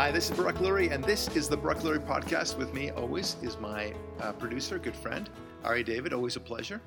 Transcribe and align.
Hi, 0.00 0.10
this 0.10 0.30
is 0.30 0.36
Barak 0.38 0.54
Lurie, 0.60 0.90
and 0.90 1.04
this 1.04 1.28
is 1.36 1.46
the 1.46 1.58
Barak 1.58 1.80
Lurie 1.80 2.02
podcast. 2.02 2.56
With 2.56 2.72
me, 2.72 2.88
always, 2.88 3.36
is 3.42 3.58
my 3.58 3.92
uh, 4.18 4.32
producer, 4.32 4.78
good 4.78 4.96
friend, 4.96 5.28
Ari 5.62 5.84
David. 5.84 6.14
Always 6.14 6.36
a 6.36 6.40
pleasure. 6.40 6.80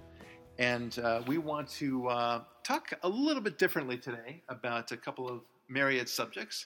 And 0.58 0.98
uh, 0.98 1.22
we 1.28 1.38
want 1.38 1.68
to 1.74 2.08
uh, 2.08 2.42
talk 2.64 2.92
a 3.04 3.08
little 3.08 3.44
bit 3.44 3.60
differently 3.60 4.00
today 4.00 4.42
about 4.50 4.92
a 4.92 4.98
couple 4.98 5.30
of 5.30 5.42
myriad 5.70 6.10
subjects. 6.10 6.66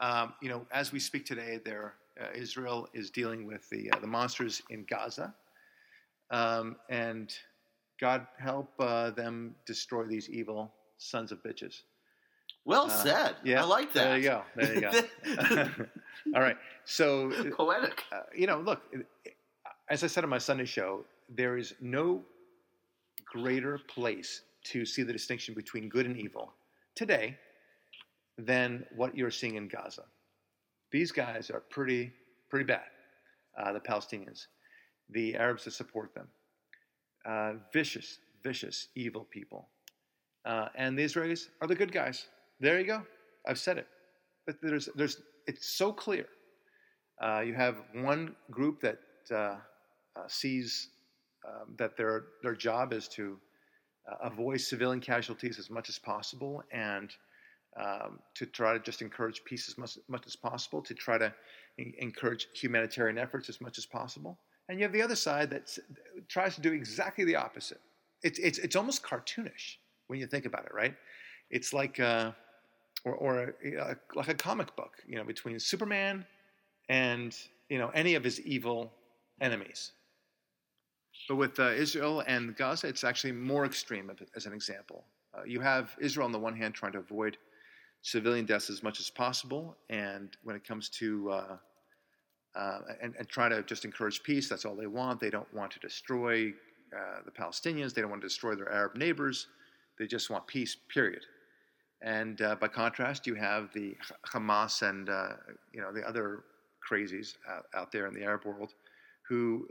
Um, 0.00 0.34
you 0.42 0.50
know, 0.50 0.66
as 0.72 0.92
we 0.92 1.00
speak 1.00 1.24
today, 1.24 1.58
there 1.64 1.94
uh, 2.20 2.26
Israel 2.34 2.86
is 2.92 3.08
dealing 3.08 3.46
with 3.46 3.66
the 3.70 3.90
uh, 3.90 3.98
the 3.98 4.06
monsters 4.06 4.60
in 4.68 4.84
Gaza, 4.90 5.34
um, 6.30 6.76
and 6.90 7.32
God 7.98 8.26
help 8.38 8.74
uh, 8.78 9.08
them 9.12 9.54
destroy 9.64 10.04
these 10.04 10.28
evil 10.28 10.70
sons 10.98 11.32
of 11.32 11.42
bitches. 11.42 11.80
Well 12.68 12.84
Uh, 12.84 12.88
said. 12.90 13.36
Yeah, 13.44 13.62
I 13.62 13.64
like 13.64 13.94
that. 13.94 14.04
There 14.04 14.16
you 14.18 14.22
go. 14.24 14.42
There 14.54 14.74
you 14.74 14.80
go. 14.82 14.90
All 16.34 16.42
right. 16.42 16.58
So, 16.84 17.32
Poetic. 17.56 18.04
uh, 18.12 18.20
you 18.36 18.46
know, 18.46 18.60
look, 18.60 18.82
as 19.88 20.04
I 20.04 20.06
said 20.06 20.22
on 20.22 20.28
my 20.28 20.36
Sunday 20.36 20.66
show, 20.66 21.06
there 21.30 21.56
is 21.56 21.72
no 21.80 22.22
greater 23.24 23.78
place 23.88 24.42
to 24.64 24.84
see 24.84 25.02
the 25.02 25.14
distinction 25.14 25.54
between 25.54 25.88
good 25.88 26.04
and 26.04 26.18
evil 26.18 26.52
today 26.94 27.38
than 28.36 28.84
what 28.94 29.16
you're 29.16 29.30
seeing 29.30 29.54
in 29.54 29.66
Gaza. 29.66 30.04
These 30.90 31.10
guys 31.10 31.48
are 31.50 31.60
pretty, 31.60 32.12
pretty 32.50 32.66
bad. 32.66 32.84
Uh, 33.58 33.72
the 33.72 33.80
Palestinians, 33.80 34.46
the 35.08 35.36
Arabs 35.36 35.64
that 35.64 35.72
support 35.72 36.14
them, 36.14 36.28
uh, 37.24 37.52
vicious, 37.72 38.18
vicious, 38.44 38.88
evil 38.94 39.24
people, 39.30 39.70
uh, 40.44 40.68
and 40.74 40.98
the 40.98 41.02
Israelis 41.04 41.48
are 41.62 41.66
the 41.66 41.74
good 41.74 41.92
guys. 41.92 42.28
There 42.60 42.78
you 42.80 42.86
go. 42.86 43.02
I've 43.46 43.58
said 43.58 43.78
it. 43.78 43.86
But 44.46 44.56
there's, 44.62 44.88
there's, 44.94 45.22
it's 45.46 45.68
so 45.68 45.92
clear. 45.92 46.26
Uh, 47.22 47.40
you 47.40 47.54
have 47.54 47.76
one 47.94 48.34
group 48.50 48.80
that 48.80 48.98
uh, 49.30 49.34
uh, 49.34 49.56
sees 50.26 50.88
um, 51.46 51.74
that 51.76 51.96
their 51.96 52.24
their 52.42 52.54
job 52.54 52.92
is 52.92 53.08
to 53.08 53.38
uh, 54.10 54.16
avoid 54.22 54.60
civilian 54.60 55.00
casualties 55.00 55.58
as 55.58 55.70
much 55.70 55.88
as 55.88 55.98
possible 55.98 56.62
and 56.72 57.10
um, 57.80 58.18
to 58.34 58.46
try 58.46 58.72
to 58.72 58.78
just 58.78 59.02
encourage 59.02 59.44
peace 59.44 59.68
as 59.68 59.78
much, 59.78 59.98
much 60.08 60.26
as 60.26 60.34
possible, 60.34 60.80
to 60.82 60.94
try 60.94 61.18
to 61.18 61.32
en- 61.78 61.92
encourage 61.98 62.48
humanitarian 62.54 63.18
efforts 63.18 63.48
as 63.48 63.60
much 63.60 63.78
as 63.78 63.86
possible. 63.86 64.38
And 64.68 64.78
you 64.78 64.84
have 64.84 64.92
the 64.92 65.02
other 65.02 65.16
side 65.16 65.50
that 65.50 65.76
tries 66.28 66.54
to 66.56 66.60
do 66.60 66.72
exactly 66.72 67.24
the 67.24 67.36
opposite. 67.36 67.80
It's, 68.22 68.38
it's, 68.38 68.58
it's 68.58 68.76
almost 68.76 69.02
cartoonish 69.02 69.76
when 70.08 70.18
you 70.18 70.26
think 70.26 70.44
about 70.44 70.64
it, 70.64 70.74
right? 70.74 70.94
It's 71.50 71.72
like, 71.72 72.00
uh, 72.00 72.32
or, 73.04 73.14
or 73.14 73.54
a, 73.64 73.96
like 74.14 74.28
a 74.28 74.34
comic 74.34 74.74
book, 74.76 74.92
you 75.06 75.16
know, 75.16 75.24
between 75.24 75.58
Superman 75.58 76.24
and, 76.88 77.36
you 77.68 77.78
know, 77.78 77.88
any 77.90 78.14
of 78.14 78.24
his 78.24 78.40
evil 78.40 78.92
enemies. 79.40 79.92
But 81.28 81.36
with 81.36 81.58
uh, 81.58 81.70
Israel 81.70 82.22
and 82.26 82.56
Gaza, 82.56 82.86
it's 82.86 83.04
actually 83.04 83.32
more 83.32 83.66
extreme, 83.66 84.10
as 84.34 84.46
an 84.46 84.52
example. 84.52 85.04
Uh, 85.36 85.42
you 85.44 85.60
have 85.60 85.94
Israel 86.00 86.24
on 86.24 86.32
the 86.32 86.38
one 86.38 86.56
hand 86.56 86.74
trying 86.74 86.92
to 86.92 86.98
avoid 86.98 87.36
civilian 88.02 88.46
deaths 88.46 88.70
as 88.70 88.82
much 88.82 89.00
as 89.00 89.10
possible, 89.10 89.76
and 89.90 90.36
when 90.42 90.56
it 90.56 90.64
comes 90.64 90.88
to 90.88 91.30
uh, 91.30 91.56
uh, 92.56 92.78
and, 93.02 93.14
and 93.18 93.28
try 93.28 93.48
to 93.48 93.62
just 93.62 93.84
encourage 93.84 94.22
peace, 94.22 94.48
that's 94.48 94.64
all 94.64 94.74
they 94.74 94.86
want. 94.86 95.20
They 95.20 95.30
don't 95.30 95.52
want 95.52 95.70
to 95.72 95.78
destroy 95.80 96.48
uh, 96.96 97.20
the 97.24 97.30
Palestinians. 97.30 97.92
They 97.92 98.00
don't 98.00 98.10
want 98.10 98.22
to 98.22 98.28
destroy 98.28 98.54
their 98.54 98.72
Arab 98.72 98.96
neighbors. 98.96 99.48
They 99.98 100.06
just 100.06 100.30
want 100.30 100.46
peace. 100.46 100.76
Period. 100.92 101.22
And 102.02 102.40
uh, 102.42 102.56
by 102.56 102.68
contrast, 102.68 103.26
you 103.26 103.34
have 103.34 103.72
the 103.72 103.96
Hamas 104.32 104.88
and 104.88 105.08
uh, 105.08 105.30
you 105.72 105.80
know 105.80 105.92
the 105.92 106.06
other 106.06 106.44
crazies 106.88 107.34
out, 107.48 107.66
out 107.74 107.92
there 107.92 108.06
in 108.06 108.14
the 108.14 108.22
Arab 108.22 108.44
world 108.44 108.74
who 109.22 109.66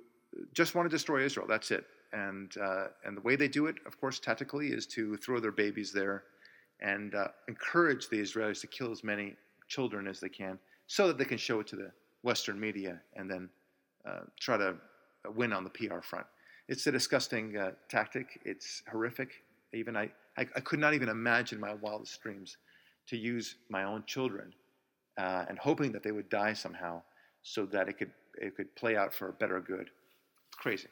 just 0.54 0.76
want 0.76 0.90
to 0.90 0.94
destroy 0.94 1.24
Israel. 1.24 1.48
That's 1.48 1.72
it. 1.72 1.86
And 2.14 2.54
uh, 2.58 2.88
and 3.06 3.16
the 3.16 3.22
way 3.22 3.36
they 3.36 3.48
do 3.48 3.68
it, 3.68 3.76
of 3.86 4.00
course, 4.00 4.20
tactically, 4.20 4.68
is 4.68 4.86
to 4.88 5.18
throw 5.18 5.40
their 5.40 5.52
babies 5.52 5.92
there 5.92 6.24
and 6.82 7.16
uh, 7.16 7.30
encourage 7.48 8.10
the 8.10 8.18
Israelis 8.22 8.62
to 8.62 8.68
kill 8.68 8.92
as 8.92 9.04
many 9.04 9.36
children 9.68 10.08
as 10.08 10.20
they 10.20 10.30
can, 10.30 10.60
so 10.88 11.08
that 11.08 11.18
they 11.18 11.26
can 11.26 11.38
show 11.38 11.60
it 11.60 11.68
to 11.68 11.76
the 11.76 11.92
Western 12.24 12.60
media 12.60 13.02
and 13.16 13.30
then 13.30 13.50
uh, 14.06 14.20
try 14.40 14.58
to 14.58 14.76
win 15.36 15.54
on 15.54 15.64
the 15.64 15.70
PR 15.70 16.02
front. 16.02 16.26
It's 16.68 16.86
a 16.88 16.92
disgusting 16.92 17.58
uh, 17.58 17.72
tactic. 17.90 18.40
It's 18.46 18.84
horrific. 18.90 19.44
Even 19.74 19.96
I, 19.96 20.10
I, 20.38 20.48
I, 20.56 20.60
could 20.62 20.80
not 20.80 20.94
even 20.94 21.10
imagine 21.10 21.60
my 21.60 21.74
wildest 21.74 22.22
dreams 22.22 22.58
to 23.08 23.18
use 23.18 23.56
my 23.70 23.84
own 23.84 24.04
children 24.06 24.54
uh, 25.18 25.46
and 25.50 25.60
hoping 25.60 25.92
that 25.92 26.04
they 26.04 26.12
would 26.12 26.30
die 26.30 26.54
somehow, 26.54 27.02
so 27.42 27.66
that 27.66 27.90
it 27.90 27.98
could 27.98 28.12
it 28.40 28.56
could 28.56 28.74
play 28.76 28.96
out 28.96 29.14
for 29.14 29.30
a 29.30 29.34
better 29.34 29.60
good. 29.60 29.90
It's 30.50 30.58
crazy, 30.58 30.88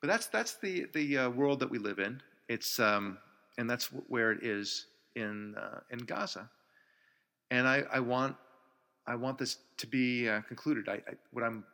but 0.00 0.08
that's 0.08 0.26
that's 0.26 0.56
the 0.56 0.86
the 0.92 1.18
uh, 1.18 1.30
world 1.30 1.60
that 1.60 1.70
we 1.70 1.78
live 1.78 1.98
in. 1.98 2.20
It's 2.48 2.78
um, 2.78 3.18
and 3.58 3.68
that's 3.68 3.86
where 4.08 4.32
it 4.32 4.42
is 4.42 4.86
in 5.16 5.54
uh, 5.56 5.80
in 5.90 6.00
Gaza. 6.00 6.48
And 7.50 7.66
I, 7.66 7.84
I 7.92 8.00
want 8.00 8.36
I 9.06 9.14
want 9.14 9.38
this 9.38 9.58
to 9.78 9.86
be 9.86 10.28
uh, 10.28 10.40
concluded. 10.42 10.88
I, 10.88 10.94
I, 10.94 11.14
what 11.32 11.44
I'm 11.44 11.64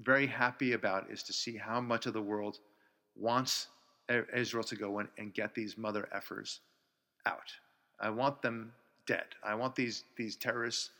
very 0.00 0.26
happy 0.26 0.72
about 0.72 1.10
is 1.10 1.22
to 1.24 1.32
see 1.32 1.56
how 1.56 1.80
much 1.80 2.06
of 2.06 2.12
the 2.12 2.22
world 2.22 2.58
wants 3.16 3.68
Israel 4.08 4.64
to 4.64 4.76
go 4.76 4.98
in 5.00 5.08
and 5.18 5.34
get 5.34 5.54
these 5.54 5.76
mother 5.76 6.08
effers 6.14 6.60
out. 7.26 7.52
I 8.00 8.10
want 8.10 8.42
them 8.42 8.72
dead. 9.06 9.24
I 9.42 9.54
want 9.54 9.74
these 9.74 10.04
these 10.16 10.36
terrorists 10.36 10.90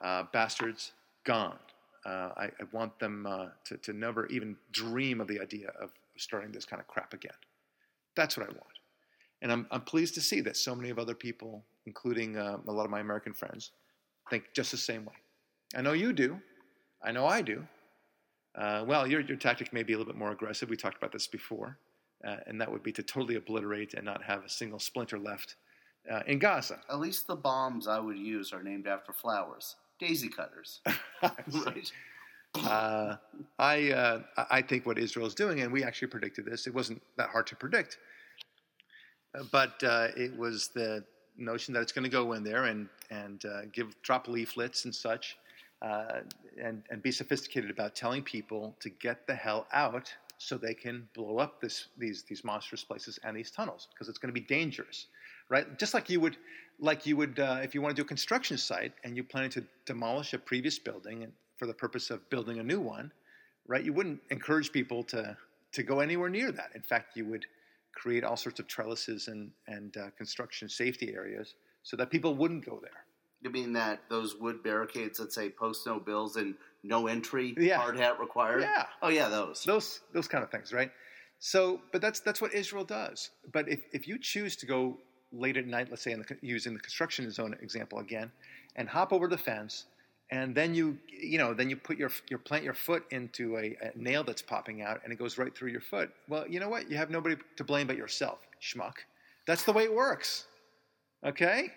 uh, 0.00 0.24
bastards 0.32 0.92
gone. 1.24 1.58
Uh, 2.06 2.30
I, 2.36 2.44
I, 2.44 2.64
want 2.72 2.96
them 3.00 3.26
uh, 3.26 3.46
to, 3.64 3.76
to 3.78 3.92
never 3.92 4.26
even 4.26 4.56
dream 4.72 5.20
of 5.20 5.26
the 5.26 5.40
idea 5.40 5.70
of 5.80 5.90
starting 6.16 6.52
this 6.52 6.64
kind 6.64 6.80
of 6.80 6.86
crap 6.86 7.12
again. 7.12 7.34
That's 8.14 8.36
what 8.36 8.46
I 8.46 8.50
want. 8.50 8.78
And 9.42 9.52
I'm, 9.52 9.66
I'm 9.70 9.82
pleased 9.82 10.14
to 10.14 10.20
see 10.20 10.40
that 10.42 10.56
so 10.56 10.74
many 10.74 10.90
of 10.90 10.98
other 10.98 11.14
people, 11.14 11.64
including 11.86 12.36
uh, 12.36 12.58
a 12.66 12.72
lot 12.72 12.84
of 12.84 12.90
my 12.90 13.00
American 13.00 13.34
friends, 13.34 13.72
think 14.30 14.44
just 14.54 14.70
the 14.70 14.76
same 14.76 15.04
way. 15.04 15.14
I 15.76 15.82
know 15.82 15.92
you 15.92 16.12
do. 16.12 16.40
I 17.02 17.12
know 17.12 17.26
I 17.26 17.42
do. 17.42 17.66
Uh, 18.54 18.84
well, 18.86 19.06
your, 19.06 19.20
your 19.20 19.36
tactic 19.36 19.72
may 19.72 19.82
be 19.82 19.92
a 19.92 19.98
little 19.98 20.10
bit 20.10 20.18
more 20.18 20.30
aggressive. 20.32 20.70
We 20.70 20.76
talked 20.76 20.96
about 20.96 21.12
this 21.12 21.26
before. 21.26 21.78
Uh, 22.26 22.36
and 22.46 22.60
that 22.60 22.70
would 22.70 22.82
be 22.82 22.92
to 22.92 23.02
totally 23.02 23.36
obliterate 23.36 23.94
and 23.94 24.04
not 24.04 24.22
have 24.22 24.44
a 24.44 24.48
single 24.48 24.78
splinter 24.78 25.18
left 25.18 25.54
uh, 26.10 26.20
in 26.26 26.38
Gaza. 26.38 26.80
At 26.90 26.98
least 26.98 27.26
the 27.26 27.36
bombs 27.36 27.86
I 27.86 28.00
would 28.00 28.18
use 28.18 28.52
are 28.52 28.62
named 28.62 28.86
after 28.86 29.12
flowers. 29.12 29.76
Daisy 30.00 30.28
cutters. 30.28 30.80
right. 31.22 31.92
Uh, 32.54 33.16
I 33.58 33.90
uh, 33.90 34.22
I 34.50 34.62
think 34.62 34.86
what 34.86 34.98
Israel 34.98 35.26
is 35.26 35.34
doing, 35.34 35.60
and 35.60 35.72
we 35.72 35.84
actually 35.84 36.08
predicted 36.08 36.44
this. 36.44 36.66
It 36.66 36.74
wasn't 36.74 37.02
that 37.16 37.28
hard 37.28 37.46
to 37.48 37.56
predict, 37.56 37.98
but 39.52 39.82
uh, 39.82 40.08
it 40.16 40.36
was 40.36 40.68
the 40.68 41.04
notion 41.36 41.74
that 41.74 41.80
it's 41.80 41.92
going 41.92 42.04
to 42.04 42.10
go 42.10 42.32
in 42.32 42.42
there 42.42 42.64
and 42.64 42.88
and 43.10 43.44
uh, 43.44 43.62
give 43.72 43.94
drop 44.02 44.28
leaflets 44.28 44.86
and 44.86 44.94
such, 44.94 45.36
uh, 45.82 46.20
and 46.60 46.82
and 46.90 47.02
be 47.02 47.12
sophisticated 47.12 47.70
about 47.70 47.94
telling 47.94 48.22
people 48.22 48.74
to 48.80 48.88
get 48.88 49.26
the 49.26 49.34
hell 49.34 49.66
out 49.72 50.12
so 50.38 50.56
they 50.56 50.74
can 50.74 51.08
blow 51.14 51.38
up 51.38 51.60
this 51.60 51.88
these 51.98 52.22
these 52.22 52.44
monstrous 52.44 52.84
places 52.84 53.18
and 53.24 53.36
these 53.36 53.50
tunnels 53.50 53.88
because 53.92 54.08
it's 54.08 54.18
going 54.18 54.32
to 54.32 54.40
be 54.40 54.46
dangerous, 54.46 55.06
right? 55.48 55.78
Just 55.78 55.94
like 55.94 56.08
you 56.08 56.20
would 56.20 56.36
like 56.78 57.04
you 57.04 57.16
would 57.16 57.38
uh, 57.40 57.58
if 57.62 57.74
you 57.74 57.82
want 57.82 57.94
to 57.94 58.00
do 58.00 58.06
a 58.06 58.08
construction 58.08 58.56
site 58.56 58.92
and 59.04 59.16
you 59.16 59.24
plan 59.24 59.50
to 59.50 59.64
demolish 59.84 60.32
a 60.32 60.38
previous 60.38 60.78
building 60.78 61.30
for 61.56 61.66
the 61.66 61.74
purpose 61.74 62.10
of 62.10 62.28
building 62.30 62.60
a 62.60 62.62
new 62.62 62.80
one, 62.80 63.12
right? 63.66 63.84
You 63.84 63.92
wouldn't 63.92 64.20
encourage 64.30 64.72
people 64.72 65.02
to 65.04 65.36
to 65.72 65.82
go 65.82 66.00
anywhere 66.00 66.30
near 66.30 66.52
that. 66.52 66.70
In 66.74 66.82
fact, 66.82 67.16
you 67.16 67.26
would 67.26 67.44
create 67.92 68.22
all 68.22 68.36
sorts 68.36 68.60
of 68.60 68.68
trellises 68.68 69.26
and 69.26 69.50
and 69.66 69.96
uh, 69.96 70.10
construction 70.16 70.68
safety 70.68 71.14
areas 71.14 71.54
so 71.82 71.96
that 71.96 72.10
people 72.10 72.34
wouldn't 72.34 72.64
go 72.64 72.78
there. 72.80 73.04
You 73.42 73.50
mean 73.50 73.72
that 73.72 74.00
those 74.08 74.36
wood 74.36 74.62
barricades 74.62 75.18
that 75.18 75.32
say 75.32 75.50
"post 75.50 75.84
no 75.84 75.98
bills" 75.98 76.36
and 76.36 76.54
"no 76.82 77.06
entry," 77.06 77.54
Yeah. 77.58 77.78
hard 77.78 77.96
hat 77.98 78.18
required? 78.20 78.62
Yeah. 78.62 78.86
Oh 79.02 79.08
yeah, 79.08 79.28
those. 79.28 79.64
those 79.64 80.00
those 80.12 80.28
kind 80.28 80.44
of 80.44 80.50
things, 80.50 80.72
right? 80.72 80.90
So, 81.38 81.80
but 81.92 82.00
that's 82.00 82.20
that's 82.20 82.40
what 82.40 82.52
Israel 82.54 82.84
does. 82.84 83.30
But 83.52 83.68
if, 83.68 83.80
if 83.92 84.08
you 84.08 84.18
choose 84.18 84.56
to 84.56 84.66
go 84.66 84.98
late 85.32 85.56
at 85.56 85.66
night, 85.66 85.88
let's 85.90 86.02
say 86.02 86.12
in 86.12 86.20
the, 86.20 86.36
using 86.42 86.74
the 86.74 86.80
construction 86.80 87.30
zone 87.30 87.56
example 87.60 87.98
again, 88.00 88.30
and 88.76 88.88
hop 88.88 89.12
over 89.12 89.28
the 89.28 89.38
fence, 89.38 89.86
and 90.30 90.54
then 90.54 90.74
you 90.74 90.98
you 91.08 91.38
know 91.38 91.54
then 91.54 91.70
you 91.70 91.76
put 91.76 91.96
your 91.96 92.10
you 92.28 92.38
plant 92.38 92.64
your 92.64 92.74
foot 92.74 93.04
into 93.10 93.56
a, 93.56 93.76
a 93.82 93.92
nail 93.96 94.24
that's 94.24 94.42
popping 94.42 94.82
out, 94.82 95.00
and 95.04 95.12
it 95.12 95.16
goes 95.18 95.38
right 95.38 95.54
through 95.56 95.70
your 95.70 95.80
foot. 95.80 96.10
Well, 96.28 96.44
you 96.48 96.58
know 96.60 96.68
what? 96.68 96.90
You 96.90 96.96
have 96.96 97.10
nobody 97.10 97.36
to 97.56 97.64
blame 97.64 97.86
but 97.86 97.96
yourself, 97.96 98.40
schmuck. 98.60 98.94
That's 99.46 99.62
the 99.62 99.72
way 99.72 99.84
it 99.84 99.94
works. 99.94 100.46
Okay. 101.24 101.72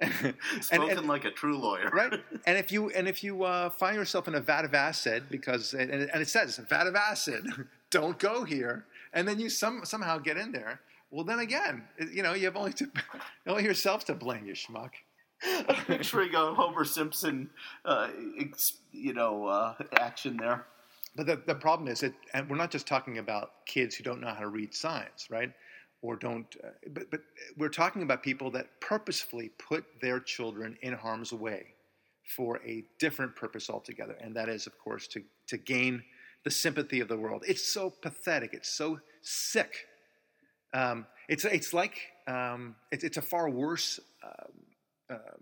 Spoken 0.60 1.06
like 1.06 1.24
a 1.24 1.30
true 1.30 1.58
lawyer. 1.58 1.90
right? 1.92 2.12
And 2.46 2.58
if 2.58 2.70
you 2.70 2.90
and 2.90 3.08
if 3.08 3.24
you 3.24 3.44
uh, 3.44 3.70
find 3.70 3.96
yourself 3.96 4.28
in 4.28 4.34
a 4.34 4.40
vat 4.40 4.64
of 4.64 4.74
acid 4.74 5.24
because 5.30 5.74
and, 5.74 5.90
it- 5.90 6.10
and 6.12 6.22
it 6.22 6.28
says 6.28 6.56
vat 6.68 6.86
of 6.86 6.94
acid, 6.94 7.46
don't 7.90 8.18
go 8.18 8.44
here, 8.44 8.84
and 9.12 9.26
then 9.26 9.38
you 9.40 9.48
some 9.48 9.80
somehow 9.84 10.18
get 10.18 10.36
in 10.36 10.52
there. 10.52 10.80
Well, 11.10 11.24
then 11.24 11.38
again, 11.38 11.84
you 12.12 12.22
know 12.22 12.34
you 12.34 12.44
have 12.46 12.56
only 12.56 12.72
to 12.74 12.90
only 13.46 13.64
yourself 13.64 14.04
to 14.06 14.14
blame, 14.14 14.44
you 14.46 14.54
schmuck. 14.54 14.90
I'm 15.68 15.76
picturing 15.84 16.34
a 16.34 16.54
Homer 16.54 16.84
Simpson, 16.84 17.50
uh, 17.84 18.08
you 18.92 19.12
know, 19.12 19.46
uh, 19.46 19.74
action 19.92 20.36
there. 20.38 20.64
But 21.14 21.26
the, 21.26 21.36
the 21.46 21.54
problem 21.54 21.88
is 21.88 22.00
that, 22.00 22.12
and 22.34 22.48
we're 22.48 22.56
not 22.56 22.70
just 22.70 22.86
talking 22.86 23.18
about 23.18 23.64
kids 23.66 23.94
who 23.94 24.02
don't 24.04 24.20
know 24.20 24.28
how 24.28 24.40
to 24.40 24.48
read 24.48 24.74
signs, 24.74 25.28
right? 25.30 25.52
Or 26.06 26.14
don't, 26.14 26.46
uh, 26.62 26.68
but, 26.96 27.10
but 27.10 27.20
we're 27.58 27.76
talking 27.82 28.02
about 28.02 28.22
people 28.22 28.48
that 28.52 28.66
purposefully 28.80 29.48
put 29.70 29.84
their 30.00 30.20
children 30.20 30.78
in 30.82 30.92
harm's 30.92 31.32
way 31.32 31.62
for 32.36 32.60
a 32.64 32.84
different 33.04 33.34
purpose 33.34 33.68
altogether. 33.74 34.16
And 34.20 34.36
that 34.36 34.48
is, 34.48 34.66
of 34.68 34.74
course, 34.78 35.08
to, 35.08 35.20
to 35.48 35.56
gain 35.56 35.94
the 36.44 36.50
sympathy 36.50 37.00
of 37.00 37.08
the 37.08 37.16
world. 37.16 37.42
It's 37.52 37.66
so 37.76 37.90
pathetic. 37.90 38.50
It's 38.58 38.72
so 38.82 39.00
sick. 39.22 39.72
Um, 40.72 41.06
it's, 41.28 41.44
it's 41.44 41.72
like, 41.74 41.96
um, 42.28 42.76
it's, 42.92 43.02
it's 43.02 43.16
a 43.16 43.22
far 43.22 43.50
worse 43.50 43.98
uh, 44.22 45.14
uh, 45.14 45.36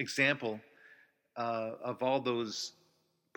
example 0.00 0.60
uh, 1.36 1.70
of 1.90 2.02
all 2.02 2.20
those 2.20 2.72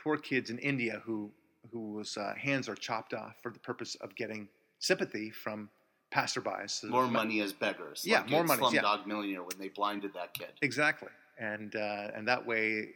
poor 0.01 0.17
kids 0.17 0.50
in 0.50 0.57
India 0.59 1.01
who 1.06 1.31
whose 1.71 2.17
uh, 2.17 2.33
hands 2.38 2.69
are 2.69 2.75
chopped 2.75 3.13
off 3.13 3.35
for 3.41 3.51
the 3.51 3.59
purpose 3.59 3.95
of 4.01 4.15
getting 4.15 4.47
sympathy 4.79 5.31
from 5.31 5.69
passerbys. 6.15 6.83
More 6.83 7.07
money 7.07 7.41
as 7.41 7.51
beggars. 7.53 8.03
Yeah, 8.06 8.19
like 8.19 8.29
more 8.29 8.44
money. 8.44 8.62
Slumdog 8.62 8.73
Yeah. 8.73 8.97
Millionaire 9.06 9.44
when 9.44 9.57
they 9.59 9.69
blinded 9.69 10.13
that 10.13 10.33
kid. 10.33 10.51
Exactly, 10.62 11.09
and 11.38 11.75
uh, 11.75 12.12
and 12.15 12.27
that 12.27 12.45
way 12.45 12.88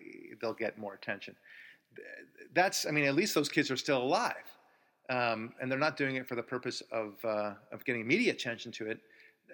they'll 0.42 0.54
get 0.54 0.78
more 0.78 0.94
attention. 0.94 1.36
That's, 2.54 2.86
I 2.86 2.92
mean, 2.92 3.06
at 3.06 3.16
least 3.16 3.36
those 3.36 3.50
kids 3.50 3.70
are 3.72 3.78
still 3.78 4.02
alive, 4.02 4.36
um, 5.10 5.54
and 5.60 5.70
they're 5.70 5.78
not 5.80 5.98
doing 5.98 6.16
it 6.16 6.28
for 6.28 6.36
the 6.36 6.44
purpose 6.44 6.82
of 6.92 7.14
uh, 7.26 7.54
of 7.72 7.84
getting 7.86 8.08
media 8.08 8.32
attention 8.32 8.72
to 8.74 8.88
it. 8.88 9.00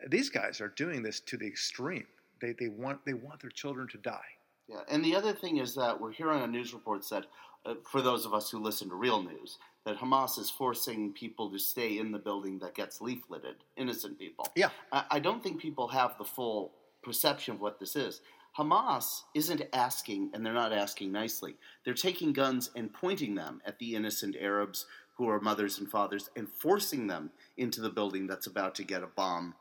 These 0.07 0.29
guys 0.29 0.61
are 0.61 0.69
doing 0.69 1.01
this 1.01 1.19
to 1.21 1.37
the 1.37 1.47
extreme. 1.47 2.05
They 2.41 2.53
they 2.59 2.67
want 2.67 3.03
they 3.05 3.13
want 3.13 3.41
their 3.41 3.49
children 3.49 3.87
to 3.89 3.97
die. 3.97 4.29
Yeah, 4.67 4.81
and 4.89 5.03
the 5.03 5.15
other 5.15 5.33
thing 5.33 5.57
is 5.57 5.75
that 5.75 5.99
we're 5.99 6.11
hearing 6.11 6.41
on 6.41 6.51
news 6.51 6.73
reports 6.73 7.09
that, 7.09 7.25
uh, 7.65 7.75
for 7.91 8.01
those 8.01 8.25
of 8.25 8.33
us 8.33 8.49
who 8.49 8.59
listen 8.59 8.89
to 8.89 8.95
real 8.95 9.21
news, 9.21 9.57
that 9.85 9.97
Hamas 9.97 10.39
is 10.39 10.49
forcing 10.49 11.13
people 11.13 11.51
to 11.51 11.59
stay 11.59 11.99
in 11.99 12.11
the 12.11 12.17
building 12.17 12.57
that 12.59 12.73
gets 12.73 12.99
leafleted, 12.99 13.55
innocent 13.77 14.17
people. 14.17 14.47
Yeah. 14.55 14.69
I, 14.91 15.05
I 15.11 15.19
don't 15.19 15.43
think 15.43 15.61
people 15.61 15.87
have 15.89 16.17
the 16.17 16.25
full 16.25 16.71
perception 17.03 17.55
of 17.55 17.61
what 17.61 17.79
this 17.79 17.95
is. 17.95 18.21
Hamas 18.57 19.21
isn't 19.35 19.61
asking, 19.73 20.31
and 20.33 20.43
they're 20.43 20.53
not 20.53 20.73
asking 20.73 21.11
nicely. 21.11 21.55
They're 21.83 21.93
taking 21.93 22.33
guns 22.33 22.71
and 22.75 22.91
pointing 22.91 23.35
them 23.35 23.61
at 23.65 23.77
the 23.79 23.95
innocent 23.95 24.35
Arabs 24.39 24.87
who 25.17 25.29
are 25.29 25.39
mothers 25.39 25.77
and 25.77 25.89
fathers 25.89 26.29
and 26.35 26.47
forcing 26.49 27.07
them 27.07 27.31
into 27.57 27.81
the 27.81 27.89
building 27.89 28.27
that's 28.27 28.47
about 28.47 28.75
to 28.75 28.83
get 28.83 29.03
a 29.03 29.07
bomb 29.07 29.53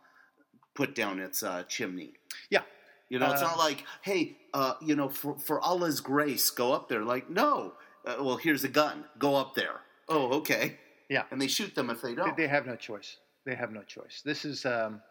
put 0.74 0.94
down 0.94 1.20
its 1.20 1.42
uh, 1.42 1.62
chimney. 1.68 2.14
Yeah. 2.50 2.62
You 3.08 3.18
know, 3.18 3.30
it's 3.32 3.42
Uh, 3.42 3.46
not 3.48 3.58
like, 3.58 3.84
hey, 4.02 4.36
uh, 4.54 4.74
you 4.80 4.96
know, 4.96 5.08
for, 5.08 5.38
for 5.38 5.60
Allah's 5.60 6.00
grace, 6.00 6.50
go 6.50 6.72
up 6.72 6.88
there. 6.88 7.02
Like, 7.04 7.28
no. 7.28 7.74
Uh, 8.04 8.16
well, 8.20 8.36
here's 8.36 8.64
a 8.64 8.68
gun. 8.68 9.04
Go 9.18 9.34
up 9.36 9.54
there. 9.54 9.80
Oh, 10.08 10.32
okay. 10.38 10.78
Yeah. 11.08 11.24
And 11.30 11.40
they 11.40 11.46
shoot 11.48 11.74
them 11.74 11.90
if 11.90 12.00
they 12.02 12.10
They, 12.10 12.14
don't. 12.16 12.36
they 12.36 12.46
have 12.48 12.66
no 12.66 12.76
choice. 12.76 13.18
They 13.44 13.54
have 13.54 13.72
no 13.72 13.82
choice. 13.82 14.22
This 14.24 14.44
is 14.44 14.64
um, 14.64 15.02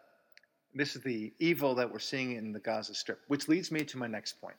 this 0.74 0.96
is 0.96 1.02
the 1.02 1.32
evil 1.38 1.74
that 1.76 1.90
we're 1.90 2.00
seeing 2.00 2.32
in 2.32 2.52
the 2.52 2.58
Gaza 2.58 2.94
Strip, 2.94 3.20
which 3.28 3.48
leads 3.48 3.70
me 3.70 3.84
to 3.84 3.96
my 3.96 4.08
next 4.08 4.40
point. 4.40 4.56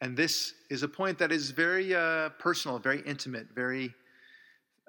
And 0.00 0.16
this 0.16 0.54
is 0.70 0.82
a 0.84 0.88
point 0.88 1.18
that 1.18 1.32
is 1.32 1.50
very 1.50 1.94
uh, 1.94 2.28
personal, 2.38 2.78
very 2.78 3.00
intimate, 3.02 3.48
very 3.54 3.92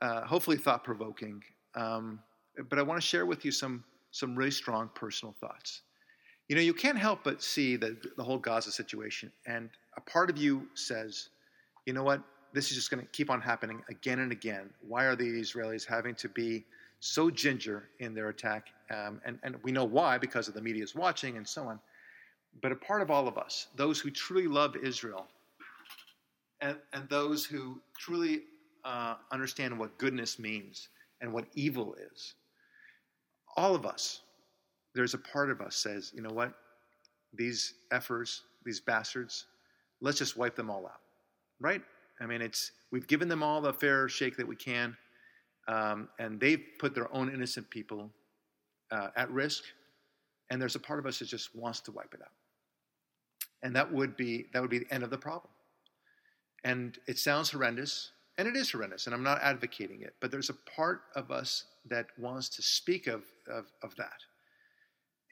uh, 0.02 0.22
hopefully 0.26 0.58
thought 0.58 0.84
provoking. 0.84 1.44
Um, 1.76 2.20
but 2.70 2.78
I 2.78 2.84
want 2.84 3.02
to 3.02 3.06
share 3.06 3.26
with 3.26 3.44
you 3.46 3.52
some 3.52 3.84
some 4.12 4.36
really 4.36 4.52
strong 4.52 4.90
personal 4.94 5.34
thoughts. 5.42 5.82
You 6.52 6.56
know, 6.56 6.64
you 6.64 6.74
can't 6.74 6.98
help 6.98 7.24
but 7.24 7.42
see 7.42 7.78
the 7.78 7.96
the 8.18 8.24
whole 8.26 8.38
Gaza 8.38 8.74
situation, 8.74 9.32
and 9.46 9.70
a 9.96 10.02
part 10.02 10.30
of 10.30 10.38
you 10.38 10.68
says, 10.74 11.30
you 11.86 11.94
know 11.94 12.04
what? 12.04 12.22
This 12.52 12.72
is 12.72 12.76
just 12.76 12.92
going 12.92 13.02
to 13.02 13.10
keep 13.14 13.30
on 13.30 13.40
happening 13.40 13.82
again 13.90 14.20
and 14.20 14.34
again. 14.34 14.70
Why 14.86 15.06
are 15.06 15.16
the 15.16 15.24
Israelis 15.24 15.86
having 15.86 16.14
to 16.16 16.28
be 16.28 16.66
so 17.00 17.30
ginger 17.32 17.88
in 18.00 18.14
their 18.14 18.28
attack? 18.28 18.68
Um, 18.94 19.22
and, 19.24 19.40
and 19.44 19.56
we 19.64 19.72
know 19.72 19.86
why 19.86 20.18
because 20.18 20.50
of 20.50 20.54
the 20.54 20.62
media's 20.62 20.94
watching 20.94 21.38
and 21.38 21.48
so 21.48 21.64
on. 21.70 21.80
But 22.62 22.74
a 22.74 22.76
part 22.76 23.02
of 23.02 23.10
all 23.10 23.30
of 23.30 23.38
us, 23.38 23.68
those 23.78 24.02
who 24.02 24.12
truly 24.12 24.48
love 24.50 24.76
Israel, 24.76 25.28
and, 26.60 26.76
and 26.92 27.08
those 27.08 27.46
who 27.46 27.80
truly 27.98 28.42
uh, 28.84 29.16
understand 29.32 29.80
what 29.80 29.98
goodness 29.98 30.38
means 30.38 30.90
and 31.22 31.32
what 31.32 31.46
evil 31.56 31.96
is, 32.12 32.34
all 33.56 33.74
of 33.74 33.86
us, 33.86 34.24
there's 34.94 35.14
a 35.14 35.18
part 35.18 35.50
of 35.50 35.62
us 35.62 35.76
says, 35.76 36.12
you 36.14 36.22
know 36.22 36.34
what? 36.34 36.54
These 37.34 37.76
effers, 37.92 38.42
these 38.66 38.80
bastards, 38.80 39.46
let's 40.02 40.18
just 40.18 40.38
wipe 40.38 40.56
them 40.56 40.70
all 40.70 40.86
out, 40.86 41.02
right? 41.60 41.82
I 42.20 42.26
mean, 42.26 42.42
it's 42.42 42.72
we've 42.92 43.08
given 43.08 43.28
them 43.28 43.42
all 43.42 43.62
the 43.62 43.74
fair 43.74 44.10
shake 44.10 44.38
that 44.38 44.48
we 44.48 44.56
can, 44.56 44.96
um, 45.68 46.10
and 46.20 46.40
they've 46.40 46.64
put 46.80 46.94
their 46.94 47.14
own 47.16 47.34
innocent 47.34 47.70
people 47.70 48.12
uh, 48.92 49.08
at 49.16 49.32
risk. 49.32 49.64
And 50.50 50.62
there's 50.62 50.76
a 50.76 50.80
part 50.80 51.00
of 51.00 51.06
us 51.06 51.20
that 51.20 51.26
just 51.26 51.56
wants 51.56 51.80
to 51.82 51.92
wipe 51.94 52.14
it 52.14 52.22
out, 52.22 52.34
and 53.64 53.74
that 53.76 53.92
would 53.92 54.18
be 54.18 54.48
that 54.54 54.62
would 54.62 54.70
be 54.70 54.80
the 54.80 54.94
end 54.94 55.04
of 55.04 55.10
the 55.10 55.18
problem. 55.18 55.52
And 56.66 56.98
it 57.08 57.18
sounds 57.18 57.50
horrendous, 57.50 58.12
and 58.38 58.48
it 58.48 58.58
is 58.58 58.70
horrendous, 58.70 59.06
and 59.06 59.16
I'm 59.16 59.24
not 59.24 59.42
advocating 59.42 60.02
it, 60.02 60.14
but 60.20 60.30
there's 60.30 60.50
a 60.50 60.56
part 60.76 61.04
of 61.16 61.32
us 61.32 61.64
that 61.86 62.08
wants 62.20 62.50
to 62.50 62.62
speak 62.62 63.08
of 63.08 63.24
of, 63.50 63.72
of 63.82 63.96
that. 63.96 64.20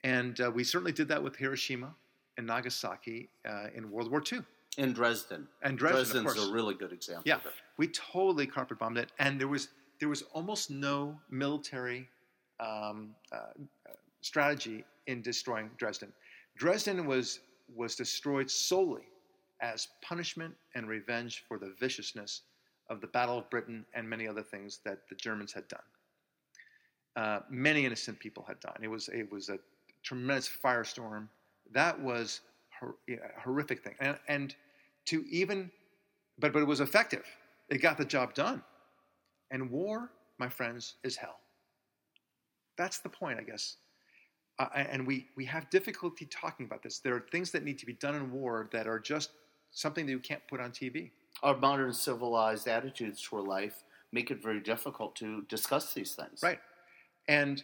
And 0.04 0.40
uh, 0.40 0.50
we 0.50 0.64
certainly 0.64 0.92
did 0.92 1.08
that 1.08 1.22
with 1.22 1.36
Hiroshima 1.36 1.94
and 2.36 2.46
Nagasaki 2.46 3.28
uh, 3.48 3.66
in 3.74 3.90
World 3.90 4.10
War 4.10 4.22
II. 4.30 4.40
In 4.78 4.92
Dresden. 4.92 5.46
And 5.62 5.76
Dresden, 5.76 6.18
of 6.18 6.24
Dresden's 6.24 6.48
a 6.50 6.52
really 6.52 6.74
good 6.74 6.92
example 6.92 7.24
Yeah, 7.26 7.36
of 7.36 7.46
it. 7.46 7.52
we 7.76 7.88
totally 7.88 8.46
carpet 8.46 8.78
bombed 8.78 8.98
it, 8.98 9.12
and 9.18 9.40
there 9.40 9.48
was 9.48 9.68
there 9.98 10.08
was 10.08 10.22
almost 10.32 10.70
no 10.70 11.18
military 11.28 12.08
um, 12.60 13.14
uh, 13.32 13.36
uh, 13.36 13.92
strategy 14.22 14.84
in 15.06 15.20
destroying 15.22 15.70
Dresden. 15.76 16.12
Dresden 16.56 17.06
was 17.06 17.40
was 17.74 17.94
destroyed 17.96 18.50
solely 18.50 19.02
as 19.60 19.88
punishment 20.02 20.54
and 20.74 20.88
revenge 20.88 21.44
for 21.46 21.58
the 21.58 21.74
viciousness 21.78 22.42
of 22.88 23.00
the 23.00 23.06
Battle 23.08 23.38
of 23.38 23.50
Britain 23.50 23.84
and 23.94 24.08
many 24.08 24.26
other 24.26 24.42
things 24.42 24.80
that 24.84 25.00
the 25.08 25.14
Germans 25.14 25.52
had 25.52 25.68
done. 25.68 25.80
Uh, 27.16 27.40
many 27.50 27.84
innocent 27.84 28.18
people 28.18 28.44
had 28.46 28.58
died. 28.60 28.78
It 28.82 28.88
was 28.88 29.08
it 29.08 29.30
was 29.30 29.48
a 29.48 29.58
tremendous 30.02 30.48
firestorm. 30.48 31.28
That 31.72 32.00
was 32.00 32.40
hor- 32.78 32.96
a 33.08 33.40
horrific 33.40 33.82
thing, 33.82 33.94
and, 34.00 34.18
and 34.28 34.54
to 35.06 35.24
even, 35.30 35.70
but 36.38 36.52
but 36.52 36.62
it 36.62 36.66
was 36.66 36.80
effective. 36.80 37.24
It 37.68 37.78
got 37.78 37.98
the 37.98 38.04
job 38.04 38.34
done. 38.34 38.62
And 39.52 39.70
war, 39.70 40.10
my 40.38 40.48
friends, 40.48 40.94
is 41.02 41.16
hell. 41.16 41.40
That's 42.76 42.98
the 42.98 43.08
point, 43.08 43.38
I 43.38 43.42
guess. 43.42 43.76
Uh, 44.58 44.68
and 44.74 45.06
we 45.06 45.26
we 45.36 45.44
have 45.46 45.70
difficulty 45.70 46.26
talking 46.26 46.66
about 46.66 46.82
this. 46.82 46.98
There 46.98 47.14
are 47.14 47.24
things 47.32 47.50
that 47.52 47.64
need 47.64 47.78
to 47.78 47.86
be 47.86 47.94
done 47.94 48.14
in 48.14 48.30
war 48.30 48.68
that 48.72 48.86
are 48.86 48.98
just 48.98 49.30
something 49.72 50.06
that 50.06 50.12
you 50.12 50.18
can't 50.18 50.42
put 50.48 50.60
on 50.60 50.70
TV. 50.70 51.10
Our 51.42 51.56
modern 51.56 51.92
civilized 51.92 52.68
attitudes 52.68 53.22
toward 53.22 53.46
life 53.46 53.84
make 54.12 54.30
it 54.30 54.42
very 54.42 54.60
difficult 54.60 55.14
to 55.16 55.42
discuss 55.42 55.94
these 55.94 56.14
things. 56.14 56.40
Right. 56.42 56.58
And 57.28 57.62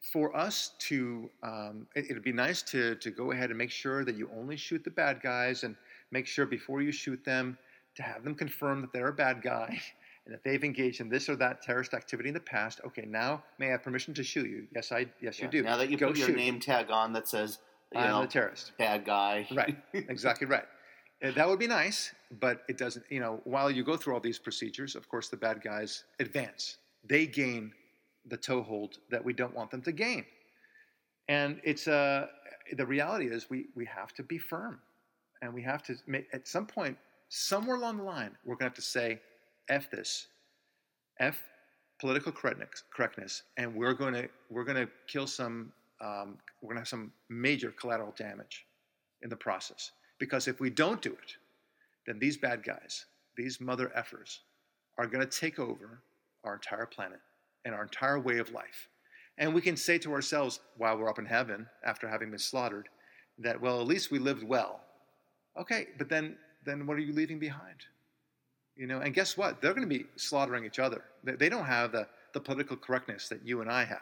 for 0.00 0.34
us 0.36 0.72
to, 0.78 1.30
um, 1.42 1.86
it, 1.94 2.06
it'd 2.10 2.22
be 2.22 2.32
nice 2.32 2.62
to, 2.62 2.94
to 2.96 3.10
go 3.10 3.32
ahead 3.32 3.50
and 3.50 3.58
make 3.58 3.70
sure 3.70 4.04
that 4.04 4.16
you 4.16 4.30
only 4.36 4.56
shoot 4.56 4.82
the 4.82 4.90
bad 4.90 5.20
guys 5.22 5.62
and 5.64 5.76
make 6.10 6.26
sure 6.26 6.46
before 6.46 6.80
you 6.82 6.90
shoot 6.90 7.22
them 7.24 7.56
to 7.96 8.02
have 8.02 8.24
them 8.24 8.34
confirm 8.34 8.80
that 8.80 8.92
they're 8.92 9.08
a 9.08 9.12
bad 9.12 9.42
guy 9.42 9.78
and 10.24 10.32
that 10.34 10.42
they've 10.44 10.64
engaged 10.64 11.00
in 11.00 11.08
this 11.08 11.28
or 11.28 11.36
that 11.36 11.60
terrorist 11.62 11.92
activity 11.92 12.28
in 12.28 12.34
the 12.34 12.40
past. 12.40 12.80
Okay, 12.86 13.04
now 13.06 13.42
may 13.58 13.68
I 13.68 13.70
have 13.72 13.82
permission 13.82 14.14
to 14.14 14.24
shoot 14.24 14.48
you? 14.48 14.66
Yes, 14.74 14.90
I. 14.90 15.06
Yes, 15.20 15.38
Yeah. 15.38 15.44
you 15.46 15.50
do. 15.50 15.62
Now 15.62 15.76
that 15.76 15.90
you 15.90 15.96
go 15.98 16.08
put 16.08 16.16
your 16.16 16.28
shoot. 16.28 16.36
name 16.36 16.60
tag 16.60 16.90
on 16.90 17.12
that 17.12 17.28
says, 17.28 17.58
you 17.92 18.00
I'm 18.00 18.08
know, 18.08 18.20
the 18.22 18.26
terrorist. 18.28 18.72
bad 18.78 19.04
guy. 19.04 19.46
Right. 19.54 19.76
exactly 19.92 20.46
right. 20.46 20.64
Uh, 21.22 21.32
That 21.32 21.46
would 21.48 21.58
be 21.58 21.66
nice, 21.66 22.14
but 22.40 22.62
it 22.68 22.78
doesn't. 22.78 23.04
You 23.10 23.20
know, 23.20 23.40
while 23.44 23.70
you 23.70 23.82
go 23.84 23.96
through 23.98 24.14
all 24.14 24.20
these 24.20 24.38
procedures, 24.38 24.96
of 24.96 25.08
course, 25.08 25.28
the 25.28 25.36
bad 25.36 25.60
guys 25.62 26.04
advance. 26.20 26.78
They 27.04 27.26
gain 27.26 27.72
the 28.30 28.36
toehold 28.36 28.98
that 29.10 29.24
we 29.24 29.32
don't 29.32 29.54
want 29.54 29.70
them 29.70 29.82
to 29.82 29.92
gain, 29.92 30.24
and 31.28 31.60
it's 31.64 31.86
uh, 31.88 32.26
the 32.72 32.86
reality 32.86 33.26
is 33.26 33.50
we 33.50 33.66
we 33.74 33.84
have 33.86 34.12
to 34.14 34.22
be 34.22 34.38
firm, 34.38 34.80
and 35.42 35.52
we 35.52 35.62
have 35.62 35.82
to 35.84 35.96
make 36.06 36.26
at 36.32 36.48
some 36.48 36.66
point, 36.66 36.96
somewhere 37.28 37.76
along 37.76 37.98
the 37.98 38.02
line, 38.02 38.36
we're 38.44 38.54
going 38.54 38.70
to 38.70 38.72
have 38.72 38.74
to 38.74 38.82
say, 38.82 39.20
"F 39.68 39.90
this, 39.90 40.28
F 41.18 41.38
political 41.98 42.32
correctness, 42.32 42.84
correctness," 42.90 43.42
and 43.56 43.74
we're 43.74 43.94
going 43.94 44.14
to 44.14 44.28
we're 44.48 44.64
going 44.64 44.86
to 44.86 44.90
kill 45.06 45.26
some. 45.26 45.72
Um, 46.00 46.38
we're 46.62 46.68
going 46.68 46.76
to 46.76 46.80
have 46.80 46.88
some 46.88 47.12
major 47.28 47.72
collateral 47.72 48.14
damage 48.16 48.64
in 49.22 49.28
the 49.28 49.36
process. 49.36 49.92
Because 50.18 50.48
if 50.48 50.60
we 50.60 50.70
don't 50.70 51.00
do 51.00 51.12
it, 51.12 51.36
then 52.06 52.18
these 52.18 52.36
bad 52.36 52.62
guys, 52.62 53.06
these 53.36 53.60
mother 53.60 53.92
effers, 53.96 54.38
are 54.98 55.06
going 55.06 55.26
to 55.26 55.40
take 55.40 55.58
over 55.58 56.02
our 56.44 56.54
entire 56.54 56.86
planet 56.86 57.20
and 57.64 57.74
our 57.74 57.82
entire 57.82 58.18
way 58.18 58.38
of 58.38 58.52
life. 58.52 58.88
And 59.38 59.54
we 59.54 59.60
can 59.60 59.76
say 59.76 59.98
to 59.98 60.12
ourselves 60.12 60.60
while 60.76 60.96
we're 60.98 61.08
up 61.08 61.18
in 61.18 61.26
heaven 61.26 61.66
after 61.84 62.08
having 62.08 62.30
been 62.30 62.38
slaughtered, 62.38 62.88
that 63.38 63.60
well, 63.60 63.80
at 63.80 63.86
least 63.86 64.10
we 64.10 64.18
lived 64.18 64.42
well. 64.42 64.80
Okay, 65.58 65.88
but 65.98 66.08
then 66.08 66.36
then 66.64 66.86
what 66.86 66.96
are 66.96 67.00
you 67.00 67.12
leaving 67.12 67.38
behind? 67.38 67.86
You 68.76 68.86
know, 68.86 69.00
and 69.00 69.14
guess 69.14 69.36
what? 69.36 69.60
They're 69.60 69.74
going 69.74 69.88
to 69.88 69.98
be 69.98 70.06
slaughtering 70.16 70.64
each 70.64 70.78
other. 70.78 71.04
They, 71.24 71.48
don't 71.48 71.64
have 71.64 71.92
the, 71.92 72.06
the 72.32 72.40
political 72.40 72.76
correctness 72.76 73.28
that 73.28 73.46
you 73.46 73.60
and 73.60 73.70
I 73.70 73.84
have. 73.84 73.98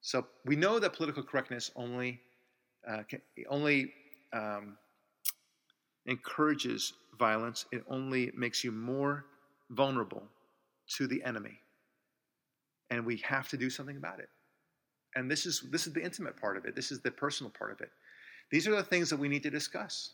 So 0.00 0.26
we 0.44 0.56
know 0.56 0.78
that 0.78 0.92
political 0.92 1.22
correctness 1.22 1.70
only 1.76 2.20
uh, 2.86 3.02
only 3.48 3.92
um, 4.34 4.76
encourages 6.04 6.92
violence. 7.18 7.64
It 7.72 7.82
only 7.88 8.30
makes 8.36 8.62
you 8.62 8.70
more 8.70 9.24
vulnerable 9.70 10.24
to 10.96 11.06
the 11.06 11.22
enemy, 11.24 11.58
and 12.94 13.04
we 13.04 13.16
have 13.18 13.48
to 13.48 13.56
do 13.56 13.68
something 13.68 13.96
about 13.96 14.20
it. 14.20 14.28
And 15.16 15.30
this 15.30 15.46
is 15.46 15.64
this 15.70 15.86
is 15.86 15.92
the 15.92 16.02
intimate 16.02 16.36
part 16.36 16.56
of 16.56 16.64
it. 16.64 16.74
This 16.74 16.90
is 16.90 17.00
the 17.00 17.10
personal 17.10 17.50
part 17.50 17.72
of 17.72 17.80
it. 17.80 17.90
These 18.50 18.66
are 18.68 18.74
the 18.74 18.82
things 18.82 19.10
that 19.10 19.18
we 19.18 19.28
need 19.28 19.42
to 19.42 19.50
discuss. 19.50 20.12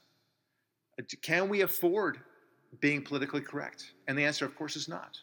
Can 1.22 1.48
we 1.48 1.62
afford 1.62 2.18
being 2.80 3.02
politically 3.02 3.40
correct? 3.40 3.92
And 4.06 4.18
the 4.18 4.24
answer, 4.24 4.44
of 4.44 4.54
course, 4.56 4.76
is 4.76 4.88
not. 4.88 5.18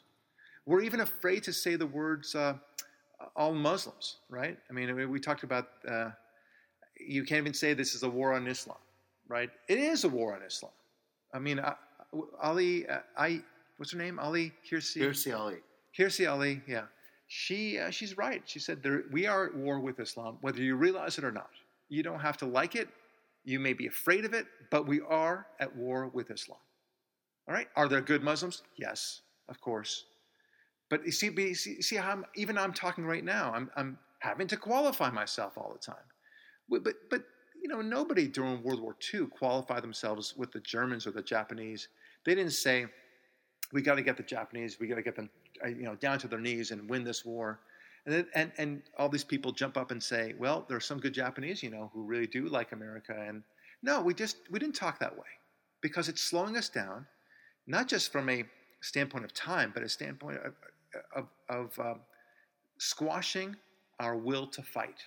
We're 0.65 0.81
even 0.81 1.01
afraid 1.01 1.43
to 1.43 1.53
say 1.53 1.75
the 1.75 1.85
words 1.85 2.35
uh, 2.35 2.55
all 3.35 3.53
Muslims, 3.53 4.17
right? 4.29 4.57
I 4.69 4.73
mean, 4.73 5.09
we 5.09 5.19
talked 5.19 5.43
about 5.43 5.67
uh, 5.87 6.09
you 6.99 7.23
can't 7.23 7.39
even 7.39 7.53
say 7.53 7.73
this 7.73 7.93
is 7.95 8.03
a 8.03 8.09
war 8.09 8.33
on 8.33 8.47
Islam, 8.47 8.77
right? 9.27 9.49
It 9.67 9.77
is 9.77 10.03
a 10.03 10.09
war 10.09 10.35
on 10.35 10.41
Islam. 10.41 10.71
I 11.33 11.39
mean, 11.39 11.59
uh, 11.59 11.75
Ali, 12.41 12.87
uh, 12.87 12.99
I, 13.17 13.41
what's 13.77 13.91
her 13.91 13.97
name? 13.97 14.19
Ali 14.19 14.53
Hirsi? 14.69 15.01
Hirsi 15.01 15.37
Ali. 15.37 15.57
Hirsi 15.97 16.29
Ali, 16.29 16.61
yeah. 16.67 16.85
She, 17.27 17.77
uh, 17.77 17.89
she's 17.89 18.17
right. 18.17 18.41
She 18.45 18.59
said, 18.59 18.81
there, 18.81 19.03
we 19.11 19.27
are 19.27 19.47
at 19.47 19.55
war 19.55 19.79
with 19.79 19.99
Islam, 19.99 20.37
whether 20.41 20.61
you 20.61 20.75
realize 20.75 21.17
it 21.17 21.23
or 21.23 21.31
not. 21.31 21.49
You 21.89 22.03
don't 22.03 22.19
have 22.19 22.37
to 22.37 22.45
like 22.45 22.75
it. 22.75 22.87
You 23.43 23.59
may 23.59 23.73
be 23.73 23.87
afraid 23.87 24.25
of 24.25 24.33
it, 24.33 24.45
but 24.71 24.87
we 24.87 25.01
are 25.01 25.47
at 25.59 25.73
war 25.75 26.09
with 26.13 26.31
Islam. 26.31 26.59
All 27.47 27.53
right? 27.53 27.67
Are 27.75 27.87
there 27.87 28.01
good 28.01 28.23
Muslims? 28.23 28.63
Yes, 28.77 29.21
of 29.49 29.59
course. 29.61 30.05
But 30.89 31.05
you 31.05 31.11
see, 31.11 31.29
you 31.35 31.55
see, 31.55 31.95
how 31.95 32.11
I'm, 32.11 32.25
even 32.35 32.57
I'm 32.57 32.73
talking 32.73 33.05
right 33.05 33.23
now, 33.23 33.51
I'm, 33.53 33.69
I'm 33.75 33.97
having 34.19 34.47
to 34.47 34.57
qualify 34.57 35.09
myself 35.09 35.57
all 35.57 35.71
the 35.71 35.79
time. 35.79 36.03
But, 36.69 36.83
but, 37.09 37.23
you 37.61 37.67
know, 37.69 37.81
nobody 37.81 38.27
during 38.27 38.63
World 38.63 38.81
War 38.81 38.95
II 39.13 39.27
qualified 39.27 39.83
themselves 39.83 40.35
with 40.37 40.51
the 40.51 40.59
Germans 40.61 41.07
or 41.07 41.11
the 41.11 41.21
Japanese. 41.21 41.89
They 42.25 42.35
didn't 42.35 42.53
say, 42.53 42.85
we 43.73 43.81
got 43.81 43.95
to 43.95 44.01
get 44.01 44.15
the 44.15 44.23
Japanese, 44.23 44.79
we 44.79 44.87
got 44.87 44.95
to 44.95 45.01
get 45.01 45.15
them, 45.15 45.29
you 45.65 45.83
know, 45.83 45.95
down 45.95 46.19
to 46.19 46.27
their 46.27 46.39
knees 46.39 46.71
and 46.71 46.89
win 46.89 47.03
this 47.03 47.25
war. 47.25 47.59
And, 48.05 48.15
then, 48.15 48.27
and, 48.35 48.51
and 48.57 48.81
all 48.97 49.09
these 49.09 49.23
people 49.23 49.51
jump 49.51 49.75
up 49.77 49.91
and 49.91 50.01
say, 50.01 50.33
well, 50.37 50.65
there 50.67 50.77
are 50.77 50.81
some 50.81 50.99
good 50.99 51.13
Japanese, 51.13 51.61
you 51.61 51.69
know, 51.69 51.91
who 51.93 52.03
really 52.03 52.27
do 52.27 52.47
like 52.47 52.71
America. 52.71 53.13
And 53.27 53.43
no, 53.83 54.01
we 54.01 54.13
just, 54.13 54.37
we 54.49 54.59
didn't 54.59 54.75
talk 54.75 54.99
that 54.99 55.15
way 55.15 55.27
because 55.81 56.07
it's 56.09 56.21
slowing 56.21 56.57
us 56.57 56.69
down, 56.69 57.05
not 57.67 57.87
just 57.87 58.11
from 58.11 58.29
a 58.29 58.45
standpoint 58.81 59.25
of 59.25 59.33
time, 59.33 59.71
but 59.73 59.83
a 59.83 59.89
standpoint 59.89 60.39
of, 60.45 60.53
of, 61.15 61.27
of 61.49 61.79
um, 61.85 61.99
squashing 62.77 63.55
our 63.99 64.15
will 64.15 64.47
to 64.47 64.61
fight. 64.61 65.01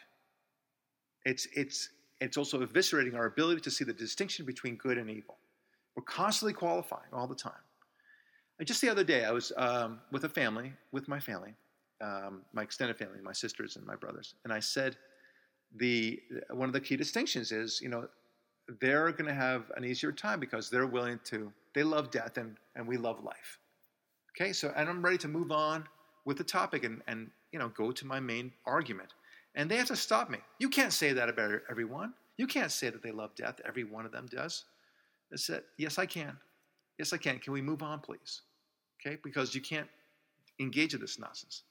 It's, 1.24 1.46
it's, 1.54 1.88
it's 2.20 2.36
also 2.36 2.64
eviscerating 2.64 3.14
our 3.14 3.26
ability 3.26 3.60
to 3.62 3.70
see 3.70 3.84
the 3.84 3.92
distinction 3.92 4.44
between 4.44 4.76
good 4.76 4.98
and 4.98 5.08
evil. 5.08 5.38
We're 5.96 6.02
constantly 6.02 6.52
qualifying 6.52 7.08
all 7.12 7.26
the 7.26 7.34
time. 7.34 7.52
Just 8.64 8.80
the 8.80 8.90
other 8.90 9.04
day, 9.04 9.24
I 9.24 9.30
was 9.30 9.52
um, 9.56 10.00
with 10.12 10.24
a 10.24 10.28
family, 10.28 10.72
with 10.92 11.08
my 11.08 11.18
family, 11.18 11.54
um, 12.02 12.42
my 12.52 12.62
extended 12.62 12.98
family, 12.98 13.20
my 13.22 13.32
sisters 13.32 13.76
and 13.76 13.86
my 13.86 13.96
brothers, 13.96 14.34
and 14.44 14.52
I 14.52 14.60
said, 14.60 14.96
the 15.76 16.20
one 16.50 16.68
of 16.68 16.72
the 16.72 16.80
key 16.80 16.96
distinctions 16.96 17.52
is, 17.52 17.80
you 17.80 17.88
know, 17.88 18.08
they're 18.80 19.10
going 19.12 19.26
to 19.26 19.34
have 19.34 19.70
an 19.76 19.84
easier 19.84 20.12
time 20.12 20.40
because 20.40 20.68
they're 20.68 20.86
willing 20.86 21.18
to, 21.24 21.52
they 21.74 21.82
love 21.82 22.10
death 22.10 22.36
and, 22.36 22.56
and 22.76 22.86
we 22.86 22.96
love 22.96 23.22
life. 23.22 23.58
Okay, 24.30 24.52
so 24.52 24.72
and 24.76 24.88
I'm 24.88 25.02
ready 25.02 25.18
to 25.18 25.28
move 25.28 25.52
on 25.52 25.84
with 26.24 26.38
the 26.38 26.44
topic 26.44 26.84
and, 26.84 27.02
and 27.06 27.30
you 27.52 27.58
know 27.58 27.68
go 27.68 27.92
to 27.92 28.06
my 28.06 28.20
main 28.20 28.52
argument. 28.66 29.14
And 29.56 29.70
they 29.70 29.76
have 29.76 29.88
to 29.88 29.96
stop 29.96 30.30
me. 30.30 30.38
You 30.58 30.68
can't 30.68 30.92
say 30.92 31.12
that 31.12 31.28
about 31.28 31.60
everyone. 31.68 32.14
You 32.36 32.46
can't 32.46 32.70
say 32.70 32.88
that 32.88 33.02
they 33.02 33.10
love 33.10 33.34
death. 33.34 33.60
Every 33.66 33.82
one 33.84 34.06
of 34.06 34.12
them 34.12 34.28
does. 34.30 34.64
I 35.32 35.36
said, 35.36 35.62
yes, 35.76 35.98
I 35.98 36.06
can. 36.06 36.36
Yes, 36.98 37.12
I 37.12 37.16
can. 37.16 37.38
Can 37.38 37.52
we 37.52 37.60
move 37.60 37.82
on, 37.82 37.98
please? 37.98 38.42
Okay, 39.00 39.18
because 39.22 39.54
you 39.54 39.60
can't 39.60 39.88
engage 40.58 40.94
in 40.94 41.00
this 41.00 41.18
nonsense. 41.18 41.62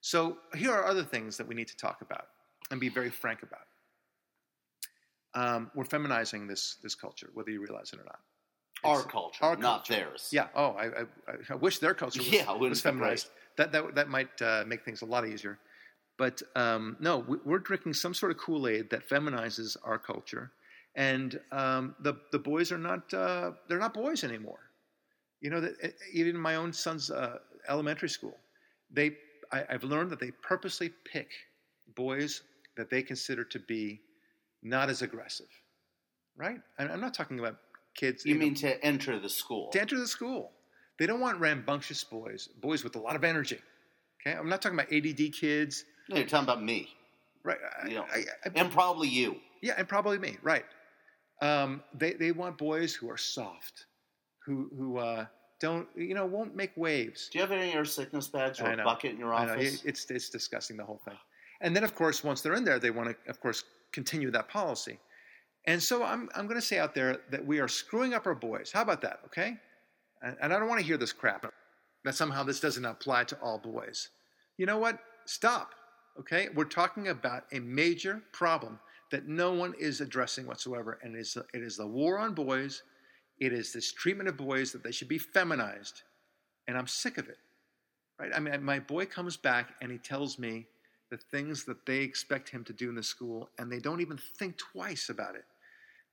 So 0.00 0.38
here 0.54 0.72
are 0.72 0.86
other 0.86 1.04
things 1.04 1.36
that 1.36 1.46
we 1.46 1.54
need 1.54 1.68
to 1.68 1.76
talk 1.76 2.02
about 2.02 2.26
and 2.70 2.80
be 2.80 2.88
very 2.88 3.10
frank 3.10 3.40
about. 3.42 3.66
Um, 5.34 5.70
we're 5.74 5.84
feminizing 5.84 6.46
this 6.46 6.76
this 6.82 6.94
culture, 6.94 7.30
whether 7.34 7.50
you 7.50 7.60
realize 7.60 7.92
it 7.92 7.98
or 7.98 8.04
not. 8.04 8.20
Our 8.84 9.02
culture, 9.02 9.44
our 9.44 9.56
not 9.56 9.86
culture. 9.86 10.04
theirs. 10.04 10.28
Yeah. 10.30 10.48
Oh, 10.54 10.72
I, 10.72 10.86
I, 10.86 11.04
I, 11.50 11.54
wish 11.54 11.78
their 11.78 11.94
culture 11.94 12.20
was, 12.20 12.30
yeah, 12.30 12.52
was 12.52 12.82
feminized. 12.82 13.28
That, 13.56 13.72
that, 13.72 13.94
that 13.94 14.08
might 14.08 14.42
uh, 14.42 14.64
make 14.66 14.84
things 14.84 15.00
a 15.00 15.06
lot 15.06 15.26
easier. 15.26 15.58
But 16.18 16.42
um, 16.54 16.96
no, 17.00 17.24
we're 17.44 17.58
drinking 17.58 17.94
some 17.94 18.14
sort 18.14 18.30
of 18.30 18.38
Kool 18.38 18.68
Aid 18.68 18.90
that 18.90 19.08
feminizes 19.08 19.76
our 19.82 19.98
culture, 19.98 20.52
and 20.94 21.40
um, 21.50 21.96
the 22.00 22.14
the 22.30 22.38
boys 22.38 22.70
are 22.70 22.78
not 22.78 23.12
uh, 23.12 23.52
they're 23.68 23.78
not 23.78 23.94
boys 23.94 24.22
anymore. 24.22 24.63
You 25.44 25.50
know 25.50 25.60
that 25.60 25.94
even 26.10 26.36
in 26.36 26.40
my 26.40 26.54
own 26.54 26.72
son's 26.72 27.10
uh, 27.10 27.36
elementary 27.68 28.08
school, 28.08 28.34
they 28.90 29.18
I, 29.52 29.62
I've 29.68 29.84
learned 29.84 30.10
that 30.12 30.18
they 30.18 30.30
purposely 30.30 30.90
pick 31.04 31.32
boys 31.94 32.40
that 32.78 32.88
they 32.88 33.02
consider 33.02 33.44
to 33.44 33.58
be 33.58 34.00
not 34.62 34.88
as 34.88 35.02
aggressive, 35.02 35.50
right? 36.34 36.56
I'm 36.78 36.98
not 36.98 37.12
talking 37.12 37.40
about 37.40 37.56
kids. 37.94 38.24
You, 38.24 38.32
you 38.32 38.40
mean 38.40 38.54
know, 38.54 38.70
to 38.70 38.82
enter 38.82 39.18
the 39.18 39.28
school? 39.28 39.68
To 39.72 39.80
enter 39.82 39.98
the 39.98 40.08
school. 40.08 40.50
They 40.98 41.04
don't 41.04 41.20
want 41.20 41.38
rambunctious 41.38 42.02
boys, 42.04 42.48
boys 42.62 42.82
with 42.82 42.96
a 42.96 43.00
lot 43.00 43.14
of 43.14 43.22
energy. 43.22 43.58
Okay, 44.26 44.34
I'm 44.34 44.48
not 44.48 44.62
talking 44.62 44.78
about 44.78 44.90
ADD 44.90 45.34
kids. 45.34 45.84
No, 46.08 46.16
you're 46.16 46.26
talking 46.26 46.44
about 46.44 46.62
me. 46.62 46.88
Right. 47.42 47.58
You 47.86 47.96
know, 47.96 48.06
I, 48.10 48.20
I, 48.46 48.50
and 48.54 48.70
probably 48.70 49.08
you. 49.08 49.36
Yeah, 49.60 49.74
and 49.76 49.86
probably 49.86 50.18
me. 50.18 50.38
Right. 50.42 50.64
Um, 51.42 51.82
they 51.92 52.14
they 52.14 52.32
want 52.32 52.56
boys 52.56 52.94
who 52.94 53.10
are 53.10 53.18
soft, 53.18 53.84
who 54.44 54.70
who 54.76 54.98
uh, 54.98 55.26
don't 55.60 55.88
you 55.96 56.14
know 56.14 56.26
won't 56.26 56.54
make 56.54 56.72
waves. 56.76 57.28
Do 57.32 57.38
you 57.38 57.42
have 57.42 57.52
any 57.52 57.72
air 57.72 57.84
sickness 57.84 58.28
bags 58.28 58.60
or 58.60 58.70
a 58.72 58.84
bucket 58.84 59.12
in 59.12 59.18
your 59.18 59.34
office? 59.34 59.82
It's 59.84 60.10
it's 60.10 60.28
disgusting 60.28 60.76
the 60.76 60.84
whole 60.84 61.00
thing. 61.04 61.18
And 61.60 61.74
then 61.74 61.84
of 61.84 61.94
course 61.94 62.22
once 62.24 62.40
they're 62.40 62.54
in 62.54 62.64
there, 62.64 62.78
they 62.78 62.90
want 62.90 63.10
to 63.10 63.30
of 63.30 63.40
course 63.40 63.64
continue 63.92 64.30
that 64.32 64.48
policy. 64.48 64.98
And 65.66 65.82
so 65.82 66.04
I'm, 66.04 66.28
I'm 66.34 66.46
going 66.46 66.60
to 66.60 66.66
say 66.66 66.78
out 66.78 66.94
there 66.94 67.20
that 67.30 67.44
we 67.44 67.58
are 67.58 67.68
screwing 67.68 68.12
up 68.12 68.26
our 68.26 68.34
boys. 68.34 68.70
How 68.72 68.82
about 68.82 69.00
that, 69.00 69.20
okay? 69.26 69.56
And, 70.22 70.36
and 70.42 70.52
I 70.52 70.58
don't 70.58 70.68
want 70.68 70.80
to 70.80 70.86
hear 70.86 70.98
this 70.98 71.12
crap 71.12 71.46
that 72.04 72.14
somehow 72.14 72.42
this 72.42 72.60
doesn't 72.60 72.84
apply 72.84 73.24
to 73.24 73.38
all 73.40 73.58
boys. 73.58 74.10
You 74.58 74.66
know 74.66 74.76
what? 74.76 74.98
Stop, 75.24 75.70
okay? 76.20 76.48
We're 76.54 76.64
talking 76.64 77.08
about 77.08 77.44
a 77.52 77.60
major 77.60 78.22
problem 78.32 78.78
that 79.10 79.26
no 79.26 79.52
one 79.52 79.74
is 79.78 80.02
addressing 80.02 80.46
whatsoever, 80.46 80.98
and 81.02 81.16
it 81.16 81.20
is, 81.20 81.38
it 81.54 81.62
is 81.62 81.78
the 81.78 81.86
war 81.86 82.18
on 82.18 82.34
boys. 82.34 82.82
It 83.38 83.52
is 83.52 83.72
this 83.72 83.92
treatment 83.92 84.28
of 84.28 84.36
boys 84.36 84.72
that 84.72 84.82
they 84.82 84.92
should 84.92 85.08
be 85.08 85.18
feminized, 85.18 86.02
and 86.68 86.78
I'm 86.78 86.86
sick 86.86 87.18
of 87.18 87.28
it. 87.28 87.38
Right? 88.18 88.30
I 88.34 88.38
mean, 88.40 88.62
my 88.62 88.78
boy 88.78 89.06
comes 89.06 89.36
back 89.36 89.74
and 89.82 89.90
he 89.90 89.98
tells 89.98 90.38
me 90.38 90.66
the 91.10 91.16
things 91.16 91.64
that 91.64 91.84
they 91.84 91.98
expect 91.98 92.48
him 92.48 92.64
to 92.64 92.72
do 92.72 92.88
in 92.88 92.94
the 92.94 93.02
school, 93.02 93.50
and 93.58 93.70
they 93.70 93.80
don't 93.80 94.00
even 94.00 94.18
think 94.38 94.56
twice 94.56 95.08
about 95.08 95.34
it. 95.34 95.44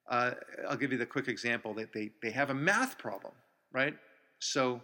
Uh, 0.10 0.32
I'll 0.68 0.78
give 0.78 0.92
you 0.92 0.98
the 0.98 1.06
quick 1.06 1.28
example 1.28 1.74
that 1.75 1.94
they, 1.94 2.10
they 2.22 2.32
have 2.32 2.50
a 2.50 2.54
math 2.54 2.98
problem, 2.98 3.34
right? 3.72 3.96
So 4.40 4.82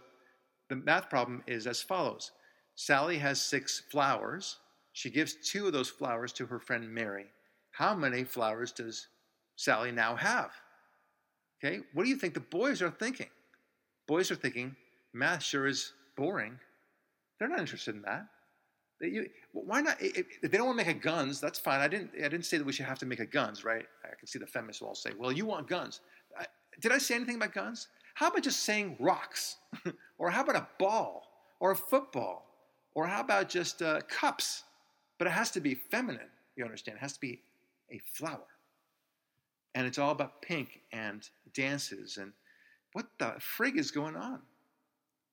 the 0.68 0.76
math 0.76 1.10
problem 1.10 1.42
is 1.46 1.66
as 1.66 1.82
follows 1.82 2.32
Sally 2.76 3.18
has 3.18 3.42
six 3.42 3.82
flowers. 3.90 4.58
She 4.92 5.10
gives 5.10 5.34
two 5.34 5.66
of 5.66 5.72
those 5.72 5.90
flowers 5.90 6.32
to 6.34 6.46
her 6.46 6.60
friend 6.60 6.88
Mary. 6.88 7.26
How 7.72 7.94
many 7.94 8.24
flowers 8.24 8.72
does 8.72 9.08
Sally 9.56 9.90
now 9.90 10.14
have? 10.16 10.50
Okay, 11.62 11.80
what 11.92 12.04
do 12.04 12.08
you 12.08 12.16
think 12.16 12.34
the 12.34 12.40
boys 12.40 12.82
are 12.82 12.90
thinking? 12.90 13.28
Boys 14.06 14.30
are 14.30 14.36
thinking, 14.36 14.76
math 15.12 15.42
sure 15.42 15.66
is 15.66 15.92
boring. 16.16 16.58
They're 17.38 17.48
not 17.48 17.60
interested 17.60 17.94
in 17.94 18.02
that. 18.02 18.26
You, 19.00 19.28
why 19.52 19.80
not? 19.80 19.96
If 20.00 20.26
they 20.42 20.58
don't 20.58 20.66
want 20.66 20.78
to 20.78 20.84
make 20.84 20.94
a 20.94 20.98
guns, 20.98 21.40
that's 21.40 21.58
fine. 21.58 21.80
I 21.80 21.86
didn't. 21.86 22.10
I 22.16 22.28
didn't 22.28 22.46
say 22.46 22.58
that 22.58 22.66
we 22.66 22.72
should 22.72 22.86
have 22.86 22.98
to 22.98 23.06
make 23.06 23.20
a 23.20 23.26
guns, 23.26 23.64
right? 23.64 23.86
I 24.04 24.14
can 24.16 24.26
see 24.26 24.40
the 24.40 24.46
feminists 24.46 24.82
will 24.82 24.88
all 24.88 24.94
say, 24.96 25.12
"Well, 25.16 25.30
you 25.30 25.46
want 25.46 25.68
guns." 25.68 26.00
I, 26.36 26.46
did 26.80 26.90
I 26.90 26.98
say 26.98 27.14
anything 27.14 27.36
about 27.36 27.54
guns? 27.54 27.88
How 28.14 28.26
about 28.28 28.42
just 28.42 28.64
saying 28.64 28.96
rocks, 28.98 29.56
or 30.18 30.30
how 30.30 30.42
about 30.42 30.56
a 30.56 30.66
ball, 30.80 31.28
or 31.60 31.70
a 31.70 31.76
football, 31.76 32.44
or 32.94 33.06
how 33.06 33.20
about 33.20 33.48
just 33.48 33.82
uh, 33.82 34.00
cups? 34.08 34.64
But 35.16 35.28
it 35.28 35.30
has 35.30 35.52
to 35.52 35.60
be 35.60 35.76
feminine. 35.76 36.30
You 36.56 36.64
understand? 36.64 36.96
It 36.96 37.00
has 37.00 37.12
to 37.12 37.20
be 37.20 37.40
a 37.92 38.00
flower, 38.14 38.46
and 39.74 39.86
it's 39.86 39.98
all 39.98 40.10
about 40.10 40.42
pink 40.42 40.80
and 40.92 41.28
dances 41.54 42.16
and 42.16 42.32
what 42.92 43.06
the 43.18 43.34
frig 43.38 43.76
is 43.76 43.90
going 43.90 44.16
on? 44.16 44.40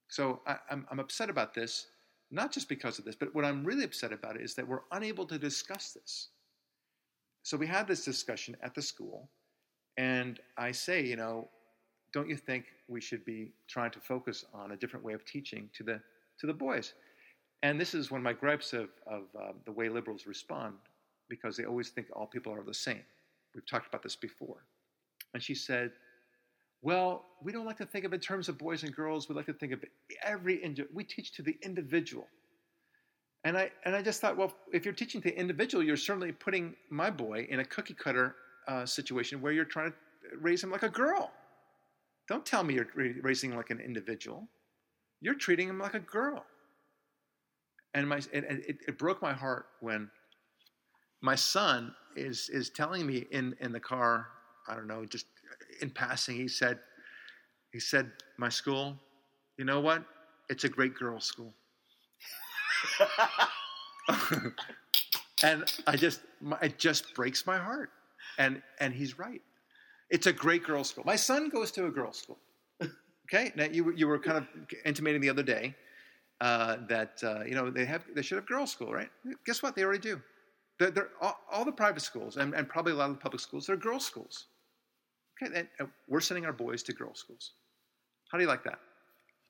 So 0.07 0.41
I, 0.45 0.57
I'm, 0.69 0.85
I'm 0.91 0.99
upset 0.99 1.29
about 1.29 1.53
this 1.53 1.87
not 2.31 2.51
just 2.51 2.67
because 2.69 2.99
of 2.99 3.05
this, 3.05 3.15
but 3.15 3.33
what 3.33 3.45
I'm 3.45 3.63
really 3.63 3.83
upset 3.83 4.11
about 4.11 4.39
is 4.39 4.55
that 4.55 4.67
we're 4.67 4.81
unable 4.91 5.25
to 5.27 5.37
discuss 5.37 5.91
this. 5.93 6.29
so 7.43 7.57
we 7.57 7.67
had 7.67 7.87
this 7.87 8.03
discussion 8.03 8.57
at 8.63 8.73
the 8.73 8.81
school, 8.81 9.29
and 9.97 10.39
I 10.57 10.71
say, 10.71 11.05
you 11.05 11.15
know, 11.15 11.47
don't 12.11 12.27
you 12.29 12.35
think 12.37 12.65
we 12.87 13.01
should 13.01 13.23
be 13.25 13.53
trying 13.67 13.91
to 13.91 13.99
focus 13.99 14.45
on 14.53 14.71
a 14.71 14.77
different 14.77 15.05
way 15.05 15.13
of 15.13 15.25
teaching 15.25 15.69
to 15.73 15.83
the 15.83 16.01
to 16.39 16.47
the 16.47 16.53
boys? 16.53 16.93
And 17.63 17.79
this 17.79 17.93
is 17.93 18.11
one 18.11 18.19
of 18.19 18.23
my 18.23 18.33
gripes 18.33 18.73
of, 18.73 18.89
of 19.07 19.23
uh, 19.39 19.53
the 19.65 19.71
way 19.71 19.89
liberals 19.89 20.27
respond, 20.27 20.75
because 21.29 21.55
they 21.57 21.65
always 21.65 21.89
think 21.89 22.07
all 22.13 22.27
people 22.27 22.53
are 22.53 22.63
the 22.63 22.73
same. 22.73 23.03
We've 23.55 23.65
talked 23.65 23.87
about 23.87 24.03
this 24.03 24.15
before. 24.15 24.65
And 25.33 25.41
she 25.41 25.55
said, 25.55 25.91
well, 26.81 27.25
we 27.41 27.51
don't 27.51 27.65
like 27.65 27.77
to 27.77 27.85
think 27.85 28.05
of 28.05 28.13
it 28.13 28.17
in 28.17 28.21
terms 28.21 28.47
of 28.47 28.59
boys 28.59 28.83
and 28.83 28.93
girls. 28.93 29.27
We 29.27 29.33
like 29.33 29.47
to 29.47 29.53
think 29.53 29.71
of 29.71 29.83
every, 30.21 30.63
individual. 30.63 30.89
we 30.93 31.03
teach 31.03 31.31
to 31.33 31.41
the 31.41 31.57
individual. 31.63 32.27
And 33.43 33.57
I, 33.57 33.71
and 33.85 33.95
I 33.95 34.01
just 34.01 34.21
thought, 34.21 34.37
well, 34.37 34.53
if 34.73 34.85
you're 34.85 34.93
teaching 34.93 35.21
to 35.21 35.29
the 35.29 35.39
individual, 35.39 35.83
you're 35.83 35.97
certainly 35.97 36.31
putting 36.31 36.75
my 36.89 37.09
boy 37.09 37.47
in 37.49 37.59
a 37.59 37.65
cookie 37.65 37.93
cutter 37.93 38.35
uh, 38.67 38.85
situation 38.85 39.41
where 39.41 39.51
you're 39.51 39.65
trying 39.65 39.91
to 39.91 39.97
raise 40.41 40.63
him 40.63 40.71
like 40.71 40.83
a 40.83 40.89
girl. 40.89 41.31
Don't 42.27 42.45
tell 42.45 42.63
me 42.63 42.73
you're 42.73 42.87
raising 43.21 43.55
like 43.55 43.69
an 43.69 43.79
individual. 43.79 44.47
You're 45.21 45.35
treating 45.35 45.69
him 45.69 45.79
like 45.79 45.93
a 45.93 45.99
girl. 45.99 46.43
And 47.93 48.09
my, 48.09 48.17
it, 48.17 48.43
it, 48.43 48.77
it 48.87 48.97
broke 48.97 49.21
my 49.21 49.33
heart 49.33 49.67
when 49.79 50.09
my 51.21 51.35
son 51.35 51.93
is, 52.15 52.49
is 52.49 52.69
telling 52.69 53.05
me 53.05 53.25
in, 53.31 53.55
in 53.59 53.71
the 53.71 53.79
car, 53.79 54.27
I 54.67 54.75
don't 54.75 54.87
know, 54.87 55.05
just 55.05 55.25
in 55.81 55.89
passing, 55.89 56.35
he 56.35 56.47
said, 56.47 56.79
he 57.71 57.79
said, 57.79 58.11
my 58.37 58.49
school, 58.49 58.97
you 59.57 59.65
know 59.65 59.79
what? 59.79 60.03
It's 60.49 60.63
a 60.63 60.69
great 60.69 60.95
girls' 60.95 61.25
school. 61.25 61.53
and 65.43 65.63
I 65.87 65.95
just, 65.95 66.21
it 66.61 66.77
just 66.77 67.13
breaks 67.15 67.45
my 67.45 67.57
heart. 67.57 67.89
And, 68.37 68.61
and 68.79 68.93
he's 68.93 69.17
right. 69.17 69.41
It's 70.09 70.27
a 70.27 70.33
great 70.33 70.63
girls' 70.63 70.89
school. 70.89 71.03
My 71.05 71.15
son 71.15 71.49
goes 71.49 71.71
to 71.71 71.85
a 71.85 71.91
girls' 71.91 72.17
school. 72.19 72.37
Okay, 73.27 73.51
now 73.55 73.65
you, 73.65 73.91
you 73.95 74.07
were 74.07 74.19
kind 74.19 74.37
of 74.37 74.47
intimating 74.85 75.19
the 75.19 75.29
other 75.29 75.41
day 75.41 75.73
uh, 76.41 76.77
that 76.87 77.19
uh, 77.23 77.43
you 77.43 77.55
know 77.55 77.71
they 77.71 77.85
have 77.85 78.03
they 78.13 78.21
should 78.21 78.35
have 78.35 78.45
girls' 78.45 78.71
school, 78.71 78.93
right? 78.93 79.09
Guess 79.45 79.63
what? 79.63 79.75
They 79.75 79.83
already 79.83 79.99
do. 79.99 80.21
They're, 80.79 80.91
they're 80.91 81.09
all, 81.21 81.39
all, 81.51 81.65
the 81.65 81.71
private 81.71 82.01
schools 82.01 82.37
and, 82.37 82.53
and, 82.53 82.67
probably 82.67 82.91
a 82.91 82.95
lot 82.95 83.09
of 83.09 83.15
the 83.15 83.21
public 83.21 83.39
schools 83.39 83.67
they're 83.67 83.77
girls' 83.77 84.05
schools. 84.05 84.47
Okay, 85.41 85.53
and, 85.57 85.67
and 85.79 85.89
we're 86.09 86.19
sending 86.19 86.45
our 86.45 86.53
boys 86.53 86.83
to 86.83 86.93
girls' 86.93 87.19
schools. 87.19 87.51
How 88.29 88.37
do 88.37 88.43
you 88.43 88.49
like 88.49 88.63
that? 88.65 88.79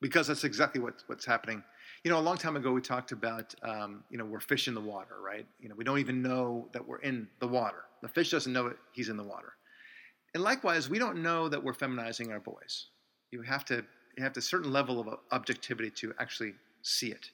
Because 0.02 0.28
that's 0.28 0.44
exactly 0.44 0.82
what, 0.82 1.04
what's 1.08 1.26
happening. 1.26 1.64
You 2.04 2.12
know, 2.12 2.20
a 2.20 2.22
long 2.22 2.38
time 2.38 2.56
ago 2.56 2.72
we 2.72 2.82
talked 2.82 3.12
about, 3.12 3.56
um, 3.64 4.04
you 4.12 4.18
know, 4.18 4.26
we're 4.26 4.40
fish 4.40 4.68
in 4.68 4.76
the 4.76 4.82
water, 4.82 5.16
right? 5.24 5.48
You 5.60 5.70
know, 5.70 5.76
we 5.76 5.84
don't 5.84 6.00
even 6.00 6.22
know 6.22 6.70
that 6.74 6.86
we're 6.86 7.00
in 7.00 7.28
the 7.40 7.48
water. 7.48 7.86
The 8.02 8.08
fish 8.08 8.30
doesn't 8.30 8.52
know 8.52 8.68
it, 8.68 8.78
he's 8.92 9.10
in 9.10 9.18
the 9.18 9.24
water. 9.24 9.54
And 10.36 10.44
likewise, 10.44 10.90
we 10.90 11.00
don't 11.00 11.24
know 11.24 11.50
that 11.50 11.64
we're 11.64 11.74
feminizing 11.74 12.32
our 12.32 12.40
boys. 12.40 12.88
You 13.32 13.42
have 13.42 13.66
to 13.66 13.84
you 14.18 14.24
have 14.24 14.36
a 14.38 14.42
certain 14.42 14.72
level 14.72 15.00
of 15.00 15.10
objectivity 15.32 15.90
to 15.92 16.14
actually 16.20 16.54
see 16.84 17.12
it. 17.12 17.32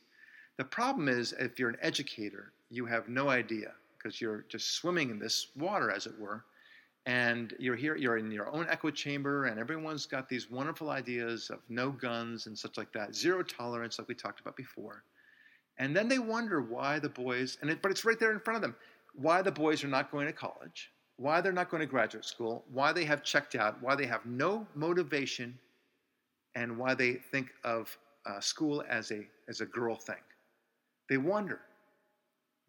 The 0.57 0.63
problem 0.63 1.07
is, 1.07 1.33
if 1.33 1.59
you're 1.59 1.69
an 1.69 1.77
educator, 1.81 2.53
you 2.69 2.85
have 2.85 3.07
no 3.07 3.29
idea 3.29 3.73
because 4.01 4.19
you're 4.21 4.45
just 4.49 4.75
swimming 4.75 5.09
in 5.09 5.19
this 5.19 5.47
water, 5.55 5.91
as 5.91 6.05
it 6.05 6.17
were, 6.19 6.43
and 7.05 7.53
you're 7.59 7.75
here, 7.75 7.95
you're 7.95 8.17
in 8.17 8.31
your 8.31 8.49
own 8.53 8.67
echo 8.69 8.89
chamber, 8.91 9.45
and 9.45 9.59
everyone's 9.59 10.05
got 10.05 10.29
these 10.29 10.49
wonderful 10.49 10.89
ideas 10.89 11.49
of 11.49 11.59
no 11.69 11.89
guns 11.89 12.47
and 12.47 12.57
such 12.57 12.77
like 12.77 12.91
that, 12.93 13.15
zero 13.15 13.43
tolerance, 13.43 13.97
like 13.97 14.07
we 14.07 14.15
talked 14.15 14.39
about 14.39 14.55
before. 14.55 15.03
And 15.77 15.95
then 15.95 16.07
they 16.07 16.19
wonder 16.19 16.61
why 16.61 16.99
the 16.99 17.09
boys, 17.09 17.57
and 17.61 17.69
it, 17.69 17.81
but 17.81 17.91
it's 17.91 18.05
right 18.05 18.19
there 18.19 18.31
in 18.31 18.39
front 18.39 18.57
of 18.57 18.61
them, 18.61 18.75
why 19.15 19.41
the 19.41 19.51
boys 19.51 19.83
are 19.83 19.87
not 19.87 20.11
going 20.11 20.27
to 20.27 20.33
college, 20.33 20.91
why 21.17 21.41
they're 21.41 21.51
not 21.51 21.69
going 21.69 21.81
to 21.81 21.87
graduate 21.87 22.25
school, 22.25 22.63
why 22.71 22.93
they 22.93 23.05
have 23.05 23.23
checked 23.23 23.55
out, 23.55 23.81
why 23.81 23.95
they 23.95 24.05
have 24.05 24.25
no 24.25 24.67
motivation, 24.75 25.57
and 26.55 26.77
why 26.77 26.93
they 26.93 27.13
think 27.13 27.49
of 27.63 27.97
uh, 28.25 28.39
school 28.39 28.83
as 28.89 29.11
a 29.11 29.25
as 29.47 29.61
a 29.61 29.65
girl 29.65 29.95
thing. 29.95 30.15
They 31.09 31.17
wonder, 31.17 31.61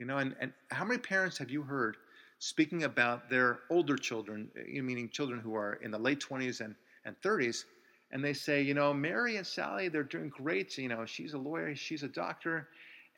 you 0.02 0.08
know. 0.08 0.18
And, 0.18 0.34
and 0.40 0.52
how 0.72 0.84
many 0.84 0.98
parents 0.98 1.38
have 1.38 1.48
you 1.48 1.62
heard 1.62 1.96
speaking 2.40 2.82
about 2.82 3.30
their 3.30 3.60
older 3.70 3.96
children, 3.96 4.50
uh, 4.58 4.82
meaning 4.82 5.08
children 5.08 5.38
who 5.38 5.54
are 5.54 5.74
in 5.74 5.92
the 5.92 5.98
late 5.98 6.18
20s 6.18 6.60
and, 6.60 6.74
and 7.04 7.14
30s, 7.22 7.66
and 8.10 8.22
they 8.22 8.32
say, 8.32 8.60
you 8.60 8.74
know, 8.74 8.92
Mary 8.92 9.36
and 9.36 9.46
Sally, 9.46 9.88
they're 9.88 10.02
doing 10.02 10.28
great. 10.28 10.76
You 10.76 10.88
know, 10.88 11.06
she's 11.06 11.34
a 11.34 11.38
lawyer, 11.38 11.76
she's 11.76 12.02
a 12.02 12.08
doctor, 12.08 12.66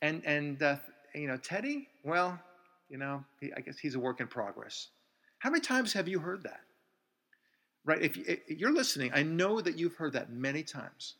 and 0.02 0.22
and 0.26 0.62
uh, 0.62 0.76
you 1.14 1.26
know, 1.26 1.38
Teddy, 1.38 1.88
well, 2.04 2.38
you 2.90 2.98
know, 2.98 3.24
he, 3.40 3.50
I 3.56 3.60
guess 3.60 3.78
he's 3.78 3.94
a 3.94 3.98
work 3.98 4.20
in 4.20 4.26
progress. 4.26 4.88
How 5.38 5.48
many 5.48 5.62
times 5.62 5.94
have 5.94 6.06
you 6.06 6.18
heard 6.18 6.42
that? 6.42 6.60
Right? 7.86 8.02
If, 8.02 8.16
you, 8.18 8.24
if 8.26 8.58
you're 8.58 8.74
listening, 8.74 9.10
I 9.14 9.22
know 9.22 9.60
that 9.62 9.78
you've 9.78 9.94
heard 9.94 10.12
that 10.12 10.30
many 10.30 10.62
times, 10.62 11.14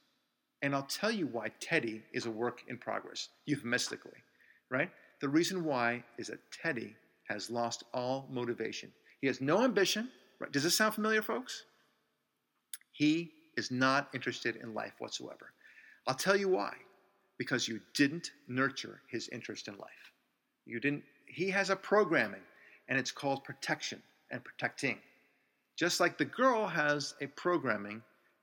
and 0.61 0.74
I'll 0.74 0.83
tell 1.00 1.11
you 1.11 1.27
why 1.27 1.48
Teddy 1.59 2.03
is 2.12 2.27
a 2.27 2.31
work 2.31 2.61
in 2.68 2.77
progress, 2.77 3.31
euphemistically, 3.46 4.18
right? 4.70 4.90
The 5.24 5.30
reason 5.30 5.64
why 5.64 6.04
is 6.18 6.26
that 6.26 6.40
Teddy 6.52 6.94
has 7.30 7.48
lost 7.48 7.84
all 7.94 8.28
motivation. 8.30 8.92
He 9.22 9.26
has 9.26 9.40
no 9.40 9.64
ambition. 9.64 10.10
Right? 10.38 10.52
Does 10.52 10.64
this 10.64 10.76
sound 10.76 10.92
familiar, 10.92 11.22
folks? 11.22 11.64
He 12.92 13.32
is 13.56 13.70
not 13.70 14.10
interested 14.12 14.56
in 14.56 14.74
life 14.74 14.92
whatsoever. 14.98 15.54
I'll 16.06 16.14
tell 16.14 16.37
you 16.37 16.50
why. 16.50 16.74
Because 17.38 17.66
you 17.66 17.80
didn't 17.94 18.32
nurture 18.48 19.00
his 19.08 19.30
interest 19.30 19.66
in 19.66 19.78
life. 19.78 20.12
You 20.66 20.78
didn't. 20.78 21.04
He 21.24 21.48
has 21.48 21.70
a 21.70 21.76
programming, 21.76 22.42
and 22.90 22.98
it's 22.98 23.10
called 23.10 23.44
protection 23.44 24.02
and 24.30 24.44
protecting. 24.44 24.98
Just 25.74 26.00
like 26.00 26.18
the 26.18 26.26
girl 26.26 26.66
has 26.66 27.14
a 27.22 27.28
programming 27.28 28.02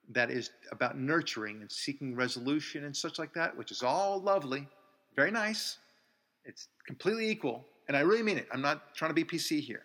that 0.09 0.31
is 0.31 0.49
about 0.71 0.97
nurturing 0.97 1.61
and 1.61 1.71
seeking 1.71 2.15
resolution 2.15 2.85
and 2.85 2.97
such 2.97 3.19
like 3.19 3.35
that, 3.35 3.55
which 3.55 3.69
is 3.69 3.83
all 3.83 4.19
lovely, 4.19 4.67
very 5.15 5.29
nice. 5.29 5.77
It's 6.45 6.67
completely 6.87 7.29
equal. 7.29 7.65
And 7.87 7.97
I 7.97 8.01
really 8.01 8.23
mean 8.23 8.37
it. 8.37 8.47
I'm 8.51 8.61
not 8.61 8.95
trying 8.95 9.09
to 9.09 9.15
be 9.15 9.23
PC 9.23 9.59
here. 9.61 9.83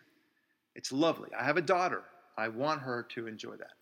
It's 0.75 0.92
lovely. 0.92 1.31
I 1.38 1.45
have 1.45 1.57
a 1.57 1.62
daughter. 1.62 2.03
I 2.37 2.49
want 2.49 2.81
her 2.83 3.03
to 3.14 3.27
enjoy 3.27 3.57
that. 3.57 3.73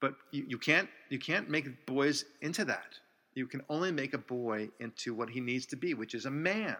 But 0.00 0.14
you, 0.30 0.44
you, 0.48 0.58
can't, 0.58 0.88
you 1.08 1.18
can't 1.18 1.48
make 1.50 1.86
boys 1.86 2.24
into 2.42 2.64
that. 2.66 2.94
You 3.34 3.46
can 3.46 3.62
only 3.68 3.92
make 3.92 4.14
a 4.14 4.18
boy 4.18 4.68
into 4.80 5.14
what 5.14 5.30
he 5.30 5.40
needs 5.40 5.66
to 5.66 5.76
be, 5.76 5.94
which 5.94 6.14
is 6.14 6.26
a 6.26 6.30
man. 6.30 6.76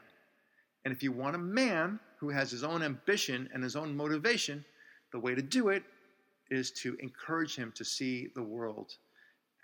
And 0.85 0.93
if 0.93 1.03
you 1.03 1.13
want 1.13 1.37
a 1.37 1.39
man 1.39 2.01
who 2.19 2.31
has 2.31 2.51
his 2.51 2.65
own 2.65 2.83
ambition 2.83 3.49
and 3.53 3.63
his 3.63 3.77
own 3.77 3.97
motivation, 3.97 4.65
the 5.13 5.19
way 5.19 5.35
to 5.35 5.43
do 5.43 5.69
it 5.69 5.83
is 6.51 6.71
to 6.73 6.97
encourage 7.01 7.55
him 7.55 7.73
to 7.77 7.85
see 7.85 8.29
the 8.35 8.43
world 8.43 8.95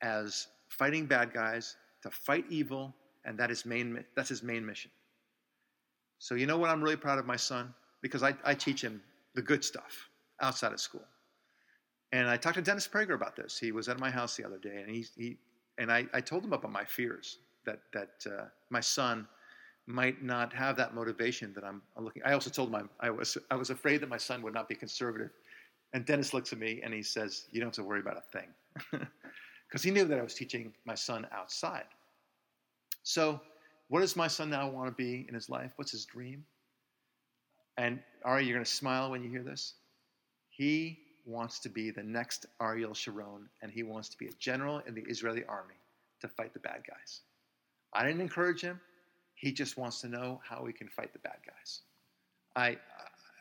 as 0.03 0.49
fighting 0.69 1.07
bad 1.07 1.33
guys, 1.33 1.77
to 2.03 2.11
fight 2.11 2.45
evil, 2.49 2.95
and 3.25 3.39
that 3.39 3.51
is 3.51 3.65
main, 3.65 4.05
that's 4.15 4.29
his 4.29 4.43
main 4.43 4.65
mission. 4.65 4.91
So, 6.19 6.35
you 6.35 6.47
know 6.47 6.59
what? 6.59 6.71
I'm 6.71 6.83
really 6.83 6.97
proud 6.97 7.19
of 7.19 7.27
my 7.27 7.37
son 7.37 7.75
because 8.03 8.23
I, 8.23 8.35
I 8.45 8.55
teach 8.55 8.83
him 8.83 9.03
the 9.35 9.43
good 9.43 9.65
stuff 9.65 10.09
outside 10.41 10.73
of 10.73 10.81
school. 10.81 11.05
And 12.13 12.29
I 12.29 12.37
talked 12.37 12.57
to 12.57 12.63
Dennis 12.63 12.89
Prager 12.89 13.15
about 13.15 13.37
this. 13.37 13.59
He 13.59 13.73
was 13.73 13.89
at 13.89 13.99
my 13.99 14.11
house 14.11 14.37
the 14.37 14.45
other 14.45 14.59
day, 14.59 14.83
and 14.83 14.95
he, 14.95 15.07
he 15.17 15.37
and 15.79 15.91
I, 15.91 16.07
I 16.15 16.21
told 16.21 16.45
him 16.45 16.53
about 16.53 16.73
my 16.73 16.85
fears 16.85 17.39
that 17.65 17.81
that 17.93 18.25
uh, 18.27 18.45
my 18.71 18.81
son 18.81 19.27
might 19.87 20.23
not 20.23 20.53
have 20.53 20.77
that 20.77 20.95
motivation 20.95 21.53
that 21.55 21.65
I'm, 21.65 21.83
I'm 21.97 22.05
looking. 22.05 22.23
I 22.25 22.33
also 22.33 22.51
told 22.51 22.71
him 22.71 22.77
I'm, 22.77 22.91
I 23.01 23.11
was 23.11 23.37
I 23.51 23.57
was 23.57 23.71
afraid 23.71 24.01
that 24.01 24.09
my 24.09 24.17
son 24.17 24.43
would 24.43 24.55
not 24.55 24.69
be 24.69 24.75
conservative. 24.75 25.31
And 25.93 26.05
Dennis 26.05 26.35
looks 26.35 26.53
at 26.53 26.59
me 26.59 26.81
and 26.83 26.93
he 26.93 27.03
says, 27.03 27.47
"You 27.51 27.61
don't 27.61 27.69
have 27.69 27.75
to 27.75 27.85
worry 27.85 28.01
about 28.01 28.17
a 28.17 28.39
thing," 28.39 28.49
because 29.69 29.83
he 29.83 29.91
knew 29.91 30.05
that 30.05 30.19
I 30.19 30.23
was 30.23 30.35
teaching 30.35 30.73
my 30.85 30.95
son 30.95 31.27
outside. 31.33 31.87
So 33.03 33.41
what 33.88 34.01
does 34.01 34.16
my 34.16 34.27
son 34.27 34.51
now 34.51 34.68
want 34.68 34.88
to 34.88 34.94
be 34.94 35.27
in 35.29 35.35
his 35.35 35.49
life? 35.49 35.72
What's 35.77 35.92
his 35.92 36.05
dream? 36.05 36.44
And 37.79 38.01
Ari, 38.25 38.44
you're 38.44 38.55
going 38.55 38.64
to 38.64 38.70
smile 38.70 39.11
when 39.11 39.22
you 39.22 39.31
hear 39.31 39.42
this. 39.42 39.75
He 40.49 40.99
wants 41.25 41.59
to 41.61 41.68
be 41.68 41.90
the 41.90 42.03
next 42.03 42.46
Ariel 42.61 42.94
Sharon, 42.94 43.49
and 43.62 43.70
he 43.70 43.83
wants 43.83 44.09
to 44.11 44.18
be 44.18 44.27
a 44.27 44.33
general 44.38 44.81
in 44.87 44.94
the 44.94 45.03
Israeli 45.03 45.44
army 45.44 45.75
to 46.20 46.29
fight 46.29 46.55
the 46.55 46.61
bad 46.61 46.83
guys. 46.88 47.20
I 47.92 48.05
didn't 48.05 48.20
encourage 48.20 48.61
him. 48.61 48.81
He 49.35 49.53
just 49.53 49.77
wants 49.77 50.01
to 50.01 50.09
know 50.09 50.40
how 50.49 50.62
we 50.62 50.72
can 50.72 50.88
fight 50.88 51.12
the 51.12 51.18
bad 51.18 51.37
guys. 51.46 51.83
I, 52.55 52.79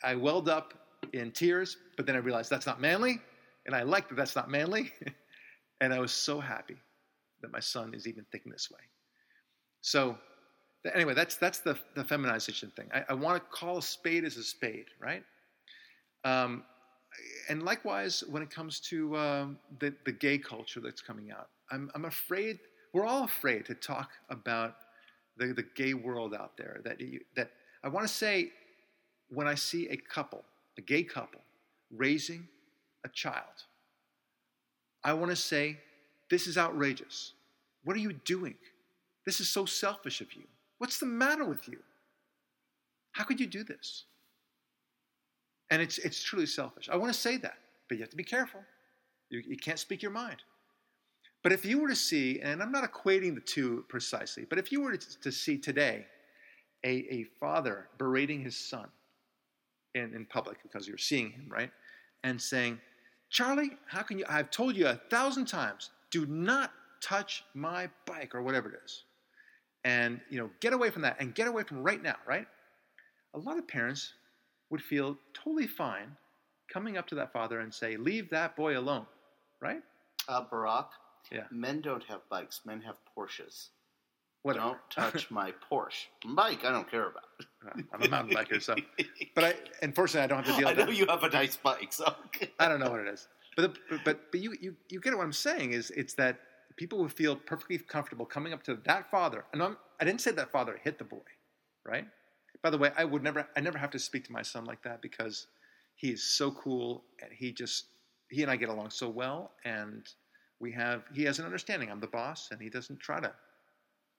I 0.04 0.16
welled 0.16 0.50
up 0.50 0.74
in 1.14 1.32
tears, 1.32 1.78
but 1.96 2.06
then 2.06 2.16
I 2.16 2.20
realized 2.20 2.50
that's 2.50 2.66
not 2.66 2.82
manly, 2.82 3.22
and 3.66 3.76
I 3.76 3.84
like 3.84 4.10
that 4.10 4.16
that's 4.16 4.36
not 4.36 4.50
manly. 4.50 4.92
and 5.82 5.94
I 5.94 6.00
was 6.00 6.12
so 6.12 6.40
happy 6.40 6.78
that 7.42 7.52
my 7.52 7.60
son 7.60 7.94
is 7.94 8.08
even 8.08 8.26
thinking 8.32 8.52
this 8.52 8.70
way. 8.70 8.80
So 9.82 10.18
anyway, 10.94 11.14
that's 11.14 11.36
that's 11.36 11.60
the 11.60 11.78
the 11.96 12.04
feminization 12.04 12.72
thing. 12.76 12.90
I, 12.94 13.04
I 13.10 13.14
want 13.14 13.42
to 13.42 13.50
call 13.58 13.78
a 13.78 13.82
spade 13.82 14.24
as 14.24 14.38
a 14.38 14.44
spade, 14.44 14.88
right? 15.00 15.24
Um, 16.24 16.64
and 17.50 17.64
likewise, 17.64 18.24
when 18.30 18.44
it 18.44 18.50
comes 18.50 18.80
to 18.82 19.16
um, 19.18 19.60
the 19.80 19.94
the 20.06 20.12
gay 20.12 20.38
culture 20.38 20.80
that's 20.80 21.02
coming 21.02 21.32
out, 21.32 21.50
I'm 21.72 21.90
I'm 21.96 22.06
afraid 22.06 22.60
we're 22.94 23.06
all 23.06 23.24
afraid 23.24 23.66
to 23.66 23.76
talk 23.76 24.12
about 24.30 24.76
the 25.38 25.48
the 25.48 25.66
gay 25.76 25.94
world 25.94 26.34
out 26.34 26.58
there. 26.58 26.82
That 26.84 27.00
you, 27.00 27.22
that 27.36 27.52
I 27.84 27.90
want 27.90 28.08
to 28.08 28.14
say, 28.14 28.52
when 29.30 29.48
I 29.48 29.56
see 29.56 29.88
a 29.90 29.98
couple, 29.98 30.44
a 30.78 30.82
gay 30.82 31.04
couple, 31.04 31.42
raising 31.96 32.48
a 33.04 33.10
child, 33.10 33.64
I 35.04 35.14
want 35.14 35.32
to 35.32 35.36
say, 35.36 35.78
this 36.30 36.48
is 36.48 36.58
outrageous. 36.58 37.34
What 37.84 37.96
are 37.96 38.00
you 38.00 38.14
doing? 38.14 38.56
This 39.26 39.40
is 39.40 39.50
so 39.50 39.66
selfish 39.66 40.22
of 40.22 40.34
you. 40.34 40.44
What's 40.78 41.00
the 41.00 41.06
matter 41.06 41.46
with 41.46 41.68
you? 41.68 41.80
How 43.12 43.24
could 43.24 43.40
you 43.40 43.48
do 43.48 43.64
this? 43.64 44.06
And 45.72 45.82
it's, 45.82 45.98
it's 46.00 46.22
truly 46.22 46.46
selfish. 46.46 46.90
I 46.90 46.96
want 46.98 47.14
to 47.14 47.20
say 47.20 47.38
that, 47.38 47.58
but 47.88 47.98
you 47.98 48.04
have 48.04 48.12
to 48.12 48.18
be 48.18 48.24
careful. 48.24 48.62
You, 49.30 49.42
you 49.48 49.58
can't 49.58 49.80
speak 49.80 50.02
your 50.02 50.12
mind. 50.12 50.44
But 51.44 51.52
if 51.52 51.66
you 51.66 51.80
were 51.80 51.90
to 51.90 51.96
see, 51.96 52.40
and 52.42 52.62
I'm 52.62 52.72
not 52.72 52.92
equating 52.92 53.36
the 53.36 53.42
two 53.42 53.86
precisely, 53.88 54.46
but 54.50 54.58
if 54.60 54.72
you 54.72 54.82
were 54.82 54.98
to, 54.98 55.22
to 55.22 55.32
see 55.32 55.58
today 55.58 56.06
a, 56.84 57.06
a 57.10 57.24
father 57.40 57.88
berating 57.98 58.42
his 58.42 58.56
son 58.56 58.88
in, 59.94 60.14
in 60.14 60.26
public 60.26 60.58
because 60.62 60.88
you're 60.88 60.98
seeing 60.98 61.32
him, 61.32 61.48
right? 61.50 61.72
And 62.24 62.42
saying, 62.42 62.80
Charlie, 63.30 63.72
how 63.88 64.02
can 64.02 64.20
you? 64.20 64.26
I've 64.30 64.52
told 64.52 64.76
you 64.76 64.88
a 64.88 64.96
thousand 65.10 65.46
times, 65.46 65.90
do 66.12 66.26
not 66.26 66.72
touch 67.02 67.44
my 67.54 67.90
bike 68.06 68.34
or 68.34 68.42
whatever 68.42 68.70
it 68.70 68.80
is. 68.84 69.04
And, 69.86 70.20
you 70.30 70.40
know, 70.40 70.50
get 70.60 70.74
away 70.74 70.90
from 70.90 71.04
that 71.04 71.18
and 71.20 71.34
get 71.34 71.48
away 71.48 71.64
from 71.64 71.84
right 71.84 72.02
now, 72.02 72.16
right? 72.28 72.48
A 73.36 73.40
lot 73.40 73.58
of 73.58 73.68
parents 73.68 74.14
would 74.72 74.82
feel 74.82 75.16
totally 75.34 75.68
fine 75.68 76.18
coming 76.74 76.98
up 76.98 77.06
to 77.08 77.16
that 77.16 77.32
father 77.32 77.60
and 77.60 77.72
say, 77.74 77.96
leave 77.96 78.30
that 78.32 78.56
boy 78.56 78.78
alone, 78.78 79.06
right? 79.62 79.82
Uh, 80.28 80.42
Barak, 80.42 80.90
Yeah. 81.32 81.44
men 81.52 81.82
don't 81.82 82.04
have 82.06 82.22
bikes, 82.30 82.62
men 82.66 82.82
have 82.82 82.98
Porsches. 83.16 83.68
Whatever. 84.42 84.66
Don't 84.66 84.80
touch 84.90 85.30
my 85.40 85.54
Porsche. 85.72 86.06
Bike, 86.36 86.66
I 86.66 86.72
don't 86.72 86.90
care 86.90 87.08
about. 87.10 87.24
I'm 87.94 88.02
a 88.02 88.08
mountain 88.10 88.36
biker, 88.36 88.60
so. 88.62 88.76
But 89.36 89.44
I, 89.44 89.54
unfortunately, 89.84 90.24
I 90.24 90.28
don't 90.28 90.44
have 90.46 90.56
to 90.56 90.60
deal 90.62 90.68
I 90.68 90.72
with 90.72 90.80
know 90.80 90.86
that. 90.88 90.96
you 90.98 91.06
have 91.08 91.24
a 91.24 91.30
nice 91.30 91.58
bike, 91.58 91.94
so. 91.94 92.12
I 92.60 92.68
don't 92.68 92.80
know 92.80 92.90
what 92.90 93.02
it 93.02 93.08
is. 93.08 93.28
But, 93.56 93.74
the, 93.74 94.00
but, 94.04 94.20
but 94.32 94.40
you, 94.40 94.56
you, 94.60 94.76
you 94.90 95.00
get 95.00 95.16
what 95.16 95.24
I'm 95.24 95.32
saying 95.34 95.74
is 95.74 95.92
it's 95.92 96.16
that 96.16 96.40
people 96.78 97.00
would 97.00 97.14
feel 97.14 97.36
perfectly 97.36 97.78
comfortable 97.78 98.26
coming 98.26 98.54
up 98.54 98.64
to 98.64 98.76
that 98.86 99.10
father. 99.10 99.46
And 99.54 99.62
I'm, 99.64 99.78
I 100.00 100.06
didn't 100.06 100.22
say 100.22 100.32
that 100.32 100.52
father 100.52 100.80
hit 100.84 100.98
the 100.98 101.04
boy, 101.04 101.22
right? 101.86 102.06
By 102.62 102.70
the 102.70 102.78
way, 102.78 102.92
I 102.98 103.06
would 103.06 103.24
never, 103.24 103.48
I 103.56 103.62
never 103.62 103.78
have 103.78 103.92
to 103.92 104.00
speak 104.00 104.26
to 104.26 104.32
my 104.32 104.42
son 104.42 104.66
like 104.66 104.82
that 104.84 105.02
because 105.02 105.48
he 105.96 106.10
is 106.10 106.24
so 106.24 106.52
cool 106.52 107.04
and 107.22 107.32
he 107.32 107.52
just, 107.52 107.86
he 108.30 108.42
and 108.42 108.52
I 108.52 108.56
get 108.56 108.70
along 108.70 108.90
so 108.90 109.08
well. 109.08 109.52
And 109.64 110.08
we 110.60 110.72
have, 110.74 111.04
he 111.14 111.24
has 111.24 111.40
an 111.40 111.46
understanding. 111.46 111.92
I'm 111.92 112.00
the 112.00 112.08
boss 112.08 112.50
and 112.52 112.62
he 112.62 112.70
doesn't 112.70 113.00
try 113.00 113.20
to, 113.20 113.32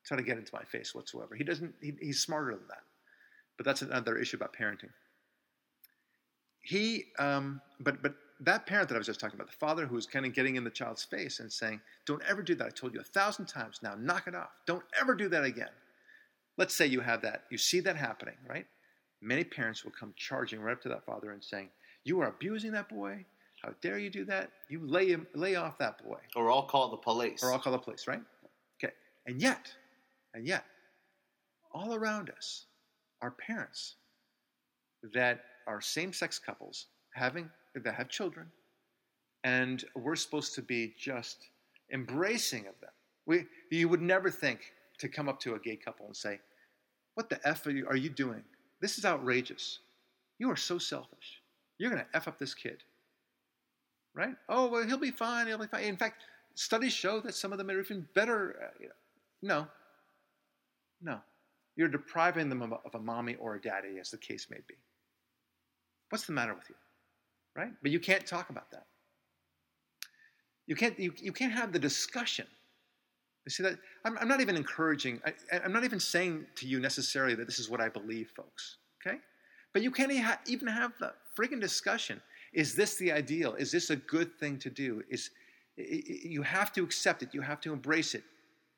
try 0.04 0.16
to 0.16 0.22
get 0.22 0.38
into 0.38 0.54
my 0.54 0.62
face 0.62 0.94
whatsoever. 0.94 1.34
He 1.34 1.44
doesn't, 1.44 1.74
he, 1.82 1.92
he's 2.00 2.20
smarter 2.20 2.52
than 2.52 2.68
that. 2.68 2.82
But 3.56 3.66
that's 3.66 3.82
another 3.82 4.16
issue 4.16 4.36
about 4.36 4.54
parenting. 4.54 4.90
He, 6.60 7.06
um, 7.18 7.60
but, 7.80 8.02
but 8.02 8.14
that 8.40 8.66
parent 8.66 8.88
that 8.88 8.94
I 8.94 8.98
was 8.98 9.06
just 9.06 9.20
talking 9.20 9.36
about, 9.36 9.50
the 9.50 9.56
father 9.56 9.86
who's 9.86 10.06
kind 10.06 10.26
of 10.26 10.34
getting 10.34 10.56
in 10.56 10.64
the 10.64 10.70
child's 10.70 11.04
face 11.04 11.40
and 11.40 11.50
saying, 11.50 11.80
Don't 12.06 12.22
ever 12.28 12.42
do 12.42 12.54
that. 12.56 12.66
I 12.66 12.70
told 12.70 12.94
you 12.94 13.00
a 13.00 13.04
thousand 13.04 13.46
times. 13.46 13.80
Now 13.82 13.94
knock 13.98 14.26
it 14.26 14.34
off. 14.34 14.50
Don't 14.66 14.84
ever 15.00 15.14
do 15.14 15.28
that 15.28 15.44
again. 15.44 15.70
Let's 16.58 16.74
say 16.74 16.86
you 16.86 17.00
have 17.00 17.22
that, 17.22 17.44
you 17.50 17.58
see 17.58 17.80
that 17.80 17.96
happening, 17.96 18.36
right? 18.48 18.66
Many 19.20 19.44
parents 19.44 19.84
will 19.84 19.92
come 19.92 20.12
charging 20.16 20.60
right 20.60 20.72
up 20.72 20.82
to 20.82 20.88
that 20.90 21.04
father 21.04 21.32
and 21.32 21.42
saying, 21.42 21.68
You 22.04 22.20
are 22.20 22.28
abusing 22.28 22.72
that 22.72 22.88
boy. 22.88 23.24
How 23.62 23.72
dare 23.80 23.98
you 23.98 24.10
do 24.10 24.24
that? 24.26 24.50
You 24.68 24.86
lay 24.86 25.08
him, 25.08 25.26
lay 25.34 25.54
off 25.54 25.78
that 25.78 26.02
boy. 26.04 26.18
Or 26.34 26.50
I'll 26.50 26.66
call 26.66 26.90
the 26.90 26.96
police. 26.98 27.42
Or 27.42 27.52
I'll 27.52 27.58
call 27.58 27.72
the 27.72 27.78
police, 27.78 28.06
right? 28.06 28.20
Okay. 28.78 28.92
And 29.26 29.40
yet, 29.40 29.72
and 30.34 30.46
yet, 30.46 30.64
all 31.72 31.94
around 31.94 32.30
us 32.30 32.66
are 33.22 33.30
parents 33.30 33.94
that 35.14 35.40
are 35.66 35.80
same 35.80 36.12
sex 36.12 36.38
couples 36.38 36.86
having 37.14 37.50
that 37.84 37.94
have 37.94 38.08
children, 38.08 38.46
and 39.44 39.84
we're 39.94 40.16
supposed 40.16 40.54
to 40.54 40.62
be 40.62 40.94
just 40.98 41.48
embracing 41.92 42.66
of 42.66 42.78
them. 42.80 42.90
We, 43.26 43.46
you 43.70 43.88
would 43.88 44.02
never 44.02 44.30
think 44.30 44.72
to 44.98 45.08
come 45.08 45.28
up 45.28 45.40
to 45.40 45.54
a 45.54 45.58
gay 45.58 45.76
couple 45.76 46.06
and 46.06 46.16
say, 46.16 46.40
What 47.14 47.28
the 47.28 47.40
F 47.46 47.66
are 47.66 47.70
you, 47.70 47.86
are 47.88 47.96
you 47.96 48.08
doing? 48.08 48.42
This 48.80 48.98
is 48.98 49.04
outrageous. 49.04 49.80
You 50.38 50.50
are 50.50 50.56
so 50.56 50.78
selfish. 50.78 51.42
You're 51.78 51.90
going 51.90 52.02
to 52.02 52.16
F 52.16 52.28
up 52.28 52.38
this 52.38 52.54
kid. 52.54 52.82
Right? 54.14 54.34
Oh, 54.48 54.68
well, 54.68 54.86
he'll 54.86 54.98
be 54.98 55.10
fine. 55.10 55.46
He'll 55.46 55.58
be 55.58 55.66
fine. 55.66 55.84
In 55.84 55.96
fact, 55.96 56.22
studies 56.54 56.92
show 56.92 57.20
that 57.20 57.34
some 57.34 57.52
of 57.52 57.58
them 57.58 57.70
are 57.70 57.80
even 57.80 58.06
better. 58.14 58.56
Uh, 58.62 58.68
you 58.80 58.88
know. 58.88 58.94
No. 59.42 59.66
No. 61.02 61.20
You're 61.76 61.88
depriving 61.88 62.48
them 62.48 62.62
of 62.62 62.72
a, 62.72 62.78
of 62.86 62.94
a 62.94 63.00
mommy 63.00 63.34
or 63.34 63.54
a 63.54 63.60
daddy, 63.60 63.98
as 64.00 64.10
the 64.10 64.16
case 64.16 64.46
may 64.50 64.60
be. 64.66 64.74
What's 66.08 66.26
the 66.26 66.32
matter 66.32 66.54
with 66.54 66.68
you? 66.68 66.74
Right? 67.56 67.72
But 67.82 67.90
you 67.90 68.00
can't 68.00 68.26
talk 68.26 68.50
about 68.50 68.70
that. 68.72 68.86
You 70.66 70.74
can't, 70.74 70.98
you, 70.98 71.12
you 71.16 71.32
can't 71.32 71.52
have 71.52 71.72
the 71.72 71.78
discussion. 71.78 72.46
You 73.46 73.50
see 73.50 73.62
that? 73.62 73.78
I'm, 74.04 74.18
I'm 74.18 74.28
not 74.28 74.40
even 74.40 74.56
encouraging, 74.56 75.20
I, 75.24 75.32
I'm 75.64 75.72
not 75.72 75.84
even 75.84 76.00
saying 76.00 76.46
to 76.56 76.66
you 76.66 76.80
necessarily 76.80 77.34
that 77.36 77.46
this 77.46 77.58
is 77.58 77.70
what 77.70 77.80
I 77.80 77.88
believe, 77.88 78.30
folks. 78.36 78.78
Okay? 79.00 79.18
But 79.72 79.82
you 79.82 79.90
can't 79.90 80.12
even 80.46 80.68
have 80.68 80.92
the 80.98 81.12
friggin' 81.38 81.60
discussion. 81.60 82.20
Is 82.52 82.74
this 82.74 82.96
the 82.96 83.12
ideal? 83.12 83.54
Is 83.54 83.70
this 83.70 83.90
a 83.90 83.96
good 83.96 84.34
thing 84.38 84.58
to 84.58 84.70
do? 84.70 85.02
Is 85.08 85.30
you 85.76 86.42
have 86.42 86.72
to 86.72 86.82
accept 86.82 87.22
it. 87.22 87.34
You 87.34 87.42
have 87.42 87.60
to 87.60 87.72
embrace 87.72 88.14
it. 88.14 88.24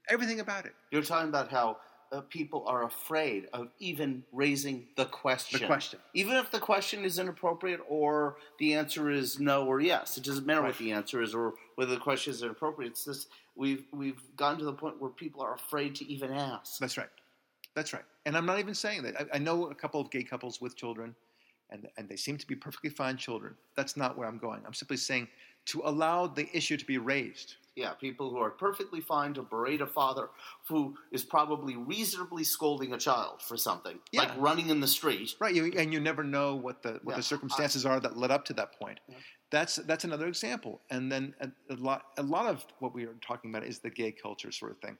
Everything 0.08 0.40
about 0.40 0.66
it. 0.66 0.72
You're 0.90 1.02
talking 1.02 1.28
about 1.28 1.50
how 1.50 1.76
uh, 2.12 2.20
people 2.22 2.64
are 2.66 2.84
afraid 2.84 3.48
of 3.52 3.68
even 3.78 4.22
raising 4.32 4.86
the 4.96 5.04
question. 5.04 5.60
The 5.60 5.66
question. 5.66 5.98
Even 6.14 6.36
if 6.36 6.50
the 6.50 6.58
question 6.58 7.04
is 7.04 7.18
inappropriate 7.18 7.80
or 7.88 8.36
the 8.58 8.74
answer 8.74 9.10
is 9.10 9.38
no 9.38 9.66
or 9.66 9.80
yes. 9.80 10.16
It 10.16 10.24
doesn't 10.24 10.46
matter 10.46 10.60
Right. 10.62 10.68
what 10.68 10.78
the 10.78 10.92
answer 10.92 11.22
is 11.22 11.34
or 11.34 11.54
whether 11.76 11.94
the 11.94 12.00
question 12.00 12.32
is 12.32 12.42
inappropriate. 12.42 12.92
It's 12.92 13.04
just 13.04 13.28
we've 13.56 13.84
we've 13.92 14.20
gotten 14.36 14.58
to 14.60 14.64
the 14.64 14.72
point 14.72 15.00
where 15.00 15.10
people 15.10 15.42
are 15.42 15.54
afraid 15.54 15.94
to 15.96 16.10
even 16.10 16.32
ask. 16.32 16.78
That's 16.78 16.96
right. 16.96 17.10
That's 17.74 17.92
right. 17.92 18.04
And 18.26 18.36
I'm 18.36 18.46
not 18.46 18.58
even 18.58 18.74
saying 18.74 19.02
that. 19.02 19.20
I, 19.20 19.36
I 19.36 19.38
know 19.38 19.70
a 19.70 19.74
couple 19.74 20.00
of 20.00 20.10
gay 20.10 20.22
couples 20.22 20.60
with 20.60 20.76
children, 20.76 21.14
and, 21.70 21.86
and 21.96 22.08
they 22.08 22.16
seem 22.16 22.36
to 22.38 22.46
be 22.46 22.54
perfectly 22.56 22.90
fine 22.90 23.16
children. 23.16 23.54
That's 23.76 23.96
not 23.96 24.16
where 24.18 24.26
I'm 24.26 24.38
going. 24.38 24.62
I'm 24.66 24.74
simply 24.74 24.96
saying 24.96 25.28
to 25.66 25.82
allow 25.84 26.26
the 26.26 26.48
issue 26.56 26.76
to 26.76 26.84
be 26.84 26.98
raised. 26.98 27.56
Yeah, 27.78 27.92
people 27.92 28.28
who 28.30 28.38
are 28.38 28.50
perfectly 28.50 29.00
fine 29.00 29.34
to 29.34 29.42
berate 29.42 29.80
a 29.80 29.86
father 29.86 30.30
who 30.66 30.96
is 31.12 31.22
probably 31.24 31.76
reasonably 31.76 32.42
scolding 32.42 32.92
a 32.92 32.98
child 32.98 33.40
for 33.40 33.56
something, 33.56 34.00
Yeah. 34.10 34.22
like 34.22 34.32
running 34.36 34.68
in 34.68 34.80
the 34.80 34.88
street. 34.88 35.36
Right, 35.38 35.54
you, 35.54 35.72
and 35.76 35.92
you 35.92 36.00
never 36.00 36.24
know 36.24 36.56
what 36.56 36.82
the 36.82 36.98
what 37.04 37.12
Yeah. 37.12 37.16
the 37.18 37.22
circumstances 37.22 37.86
are 37.86 38.00
that 38.00 38.16
led 38.16 38.32
up 38.32 38.44
to 38.46 38.52
that 38.54 38.72
point. 38.80 38.98
Yeah. 39.08 39.14
That's 39.50 39.76
that's 39.76 40.02
another 40.02 40.26
example. 40.26 40.80
And 40.90 41.10
then 41.12 41.34
a, 41.40 41.48
a 41.72 41.76
lot 41.76 42.02
a 42.16 42.22
lot 42.24 42.46
of 42.46 42.66
what 42.80 42.92
we 42.94 43.04
are 43.04 43.14
talking 43.20 43.50
about 43.50 43.62
is 43.64 43.78
the 43.78 43.90
gay 43.90 44.10
culture 44.10 44.50
sort 44.50 44.72
of 44.72 44.78
thing. 44.80 44.98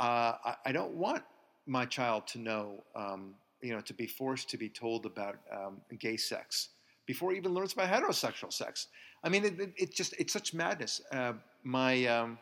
Uh, 0.00 0.32
I, 0.50 0.54
I 0.66 0.72
don't 0.72 0.94
want 0.94 1.22
my 1.66 1.84
child 1.84 2.26
to 2.28 2.38
know, 2.38 2.82
um, 2.94 3.34
you 3.60 3.74
know, 3.74 3.82
to 3.82 3.92
be 3.92 4.06
forced 4.06 4.48
to 4.50 4.56
be 4.56 4.70
told 4.70 5.04
about 5.04 5.36
um, 5.52 5.82
gay 5.98 6.16
sex 6.16 6.70
before 7.04 7.30
he 7.32 7.36
even 7.36 7.52
learns 7.52 7.74
about 7.74 7.88
heterosexual 7.90 8.52
sex. 8.52 8.88
I 9.26 9.28
mean, 9.28 9.44
it, 9.44 9.58
it, 9.58 9.72
it 9.76 9.94
just 9.94 10.14
it's 10.20 10.32
such 10.32 10.54
madness. 10.54 11.02
Uh, 11.10 11.32
my 11.64 12.06
um, 12.06 12.38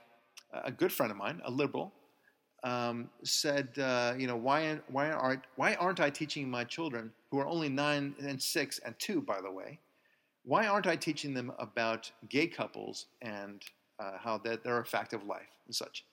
a 0.53 0.71
good 0.71 0.93
friend 0.93 1.11
of 1.11 1.17
mine, 1.17 1.41
a 1.47 1.51
liberal, 1.51 1.91
um, 2.63 3.09
said, 3.23 3.71
uh, 3.79 4.13
you 4.19 4.27
know, 4.27 4.37
why 4.37 4.79
why 4.89 5.11
aren't 5.11 5.45
why 5.57 5.75
aren't 5.77 6.01
I 6.01 6.11
teaching 6.11 6.51
my 6.51 6.63
children 6.63 7.11
who 7.31 7.39
are 7.39 7.47
only 7.47 7.71
nine 7.71 8.15
and 8.21 8.41
six 8.41 8.81
and 8.81 8.95
two, 8.99 9.23
by 9.23 9.41
the 9.41 9.51
way, 9.51 9.79
why 10.45 10.67
aren't 10.67 10.87
I 10.87 10.95
teaching 10.95 11.33
them 11.33 11.53
about 11.59 12.11
gay 12.29 12.47
couples 12.47 13.07
and 13.23 13.63
uh, 13.99 14.19
how 14.19 14.37
that 14.45 14.63
they're 14.63 14.79
a 14.79 14.85
fact 14.85 15.15
of 15.15 15.25
life 15.25 15.57
and 15.65 15.75
such? 15.75 16.05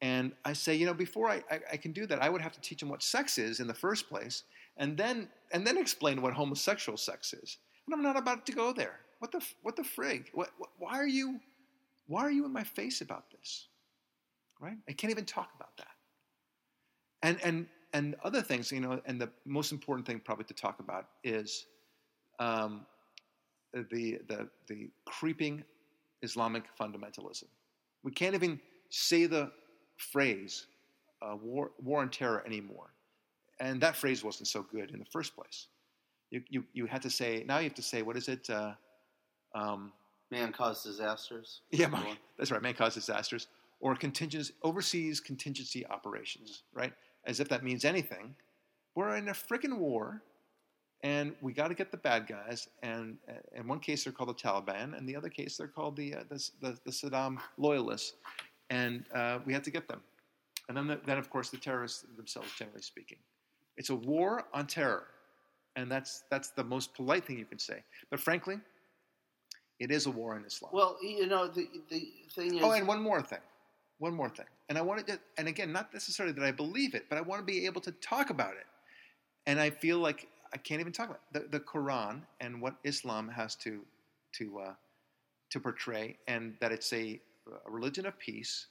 And 0.00 0.32
I 0.42 0.54
say, 0.54 0.74
you 0.74 0.86
know, 0.86 0.94
before 0.94 1.28
I, 1.28 1.42
I, 1.50 1.60
I 1.72 1.76
can 1.76 1.92
do 1.92 2.06
that, 2.06 2.22
I 2.22 2.30
would 2.30 2.40
have 2.40 2.52
to 2.52 2.60
teach 2.62 2.80
them 2.80 2.88
what 2.88 3.02
sex 3.02 3.36
is 3.36 3.60
in 3.60 3.66
the 3.66 3.74
first 3.74 4.08
place, 4.08 4.44
and 4.78 4.96
then 4.96 5.28
and 5.52 5.66
then 5.66 5.76
explain 5.76 6.22
what 6.22 6.32
homosexual 6.32 6.96
sex 6.96 7.34
is. 7.34 7.58
And 7.86 7.94
I'm 7.94 8.02
not 8.02 8.16
about 8.16 8.46
to 8.46 8.52
go 8.52 8.72
there. 8.72 9.00
What 9.18 9.32
the 9.32 9.44
what 9.62 9.76
the 9.76 9.82
frig? 9.82 10.26
What, 10.32 10.50
what 10.58 10.70
why 10.78 10.98
are 10.98 11.06
you 11.06 11.40
why 12.06 12.22
are 12.22 12.30
you 12.30 12.44
in 12.44 12.52
my 12.52 12.64
face 12.64 13.00
about 13.00 13.30
this? 13.30 13.68
Right? 14.60 14.76
I 14.88 14.92
can't 14.92 15.10
even 15.10 15.24
talk 15.24 15.50
about 15.56 15.76
that. 15.78 15.88
And 17.22 17.38
and 17.42 17.66
and 17.92 18.16
other 18.22 18.42
things, 18.42 18.70
you 18.70 18.80
know, 18.80 19.00
and 19.06 19.20
the 19.20 19.30
most 19.46 19.72
important 19.72 20.06
thing 20.06 20.20
probably 20.20 20.44
to 20.44 20.54
talk 20.54 20.80
about 20.80 21.06
is 21.24 21.66
um, 22.38 22.86
the 23.72 24.18
the 24.28 24.48
the 24.68 24.90
creeping 25.04 25.64
Islamic 26.22 26.64
fundamentalism. 26.78 27.44
We 28.02 28.12
can't 28.12 28.34
even 28.34 28.60
say 28.90 29.26
the 29.26 29.50
phrase 29.96 30.66
uh, 31.22 31.36
war, 31.36 31.72
war 31.82 32.00
on 32.00 32.10
terror 32.10 32.42
anymore. 32.46 32.90
And 33.60 33.80
that 33.80 33.96
phrase 33.96 34.22
wasn't 34.22 34.48
so 34.48 34.62
good 34.62 34.90
in 34.92 34.98
the 34.98 35.04
first 35.06 35.34
place. 35.34 35.66
You, 36.30 36.42
you, 36.48 36.64
you 36.72 36.86
had 36.86 37.02
to 37.02 37.10
say, 37.10 37.44
now 37.46 37.58
you 37.58 37.64
have 37.64 37.74
to 37.74 37.82
say, 37.82 38.02
what 38.02 38.16
is 38.16 38.28
it? 38.28 38.48
Uh, 38.48 38.72
um, 39.54 39.92
Man 40.30 40.52
caused 40.52 40.84
disasters. 40.84 41.62
yeah, 41.70 41.86
man, 41.88 42.16
that's 42.36 42.50
right, 42.50 42.60
man 42.60 42.74
caused 42.74 42.94
disasters. 42.94 43.46
Or 43.80 43.94
contingency, 43.94 44.52
overseas 44.62 45.20
contingency 45.20 45.86
operations, 45.86 46.64
right? 46.74 46.92
As 47.24 47.40
if 47.40 47.48
that 47.48 47.62
means 47.62 47.84
anything. 47.84 48.34
We're 48.94 49.16
in 49.16 49.28
a 49.28 49.32
freaking 49.32 49.78
war, 49.78 50.22
and 51.04 51.32
we 51.40 51.52
got 51.52 51.68
to 51.68 51.74
get 51.74 51.92
the 51.92 51.96
bad 51.96 52.26
guys. 52.26 52.68
And 52.82 53.18
in 53.54 53.68
one 53.68 53.78
case, 53.78 54.04
they're 54.04 54.12
called 54.12 54.30
the 54.30 54.34
Taliban, 54.34 54.98
and 54.98 55.08
the 55.08 55.14
other 55.14 55.28
case, 55.28 55.56
they're 55.56 55.68
called 55.68 55.96
the 55.96 56.16
uh, 56.16 56.22
the, 56.28 56.50
the, 56.60 56.78
the, 56.84 56.90
Saddam 56.90 57.38
loyalists. 57.56 58.14
And 58.70 59.04
uh, 59.14 59.38
we 59.46 59.52
had 59.52 59.64
to 59.64 59.70
get 59.70 59.88
them. 59.88 60.00
And 60.68 60.76
then, 60.76 60.88
the, 60.88 61.00
then 61.06 61.16
of 61.16 61.30
course, 61.30 61.48
the 61.48 61.56
terrorists 61.56 62.04
themselves, 62.16 62.50
generally 62.58 62.82
speaking. 62.82 63.18
It's 63.76 63.90
a 63.90 63.94
war 63.94 64.44
on 64.52 64.66
terror, 64.66 65.06
and 65.76 65.90
that's 65.90 66.24
that's 66.30 66.50
the 66.50 66.64
most 66.64 66.94
polite 66.94 67.24
thing 67.24 67.38
you 67.38 67.46
can 67.46 67.60
say. 67.60 67.84
But 68.10 68.18
frankly, 68.18 68.58
it 69.78 69.90
is 69.90 70.06
a 70.06 70.10
war 70.10 70.34
on 70.34 70.44
Islam. 70.44 70.70
Well, 70.74 70.96
you 71.02 71.26
know, 71.26 71.48
the 71.48 71.68
the 71.90 72.08
thing 72.34 72.56
is. 72.56 72.62
Oh, 72.62 72.72
and 72.72 72.86
one 72.86 73.02
more 73.02 73.22
thing, 73.22 73.38
one 73.98 74.14
more 74.14 74.28
thing, 74.28 74.46
and 74.68 74.76
I 74.76 74.82
wanted 74.82 75.06
to, 75.08 75.18
and 75.36 75.48
again, 75.48 75.72
not 75.72 75.92
necessarily 75.92 76.32
that 76.34 76.44
I 76.44 76.50
believe 76.52 76.94
it, 76.94 77.06
but 77.08 77.18
I 77.18 77.20
want 77.20 77.40
to 77.40 77.46
be 77.46 77.66
able 77.66 77.80
to 77.82 77.92
talk 77.92 78.30
about 78.30 78.54
it. 78.54 78.66
And 79.46 79.58
I 79.60 79.70
feel 79.70 79.98
like 79.98 80.28
I 80.52 80.56
can't 80.58 80.80
even 80.80 80.92
talk 80.92 81.06
about 81.06 81.20
it. 81.34 81.50
the 81.50 81.58
the 81.58 81.64
Quran 81.64 82.22
and 82.40 82.60
what 82.60 82.74
Islam 82.84 83.28
has 83.28 83.54
to 83.56 83.84
to 84.32 84.58
uh, 84.58 84.74
to 85.50 85.60
portray, 85.60 86.16
and 86.26 86.54
that 86.60 86.72
it's 86.72 86.92
a, 86.92 87.20
a 87.66 87.70
religion 87.70 88.06
of 88.06 88.18
peace. 88.18 88.66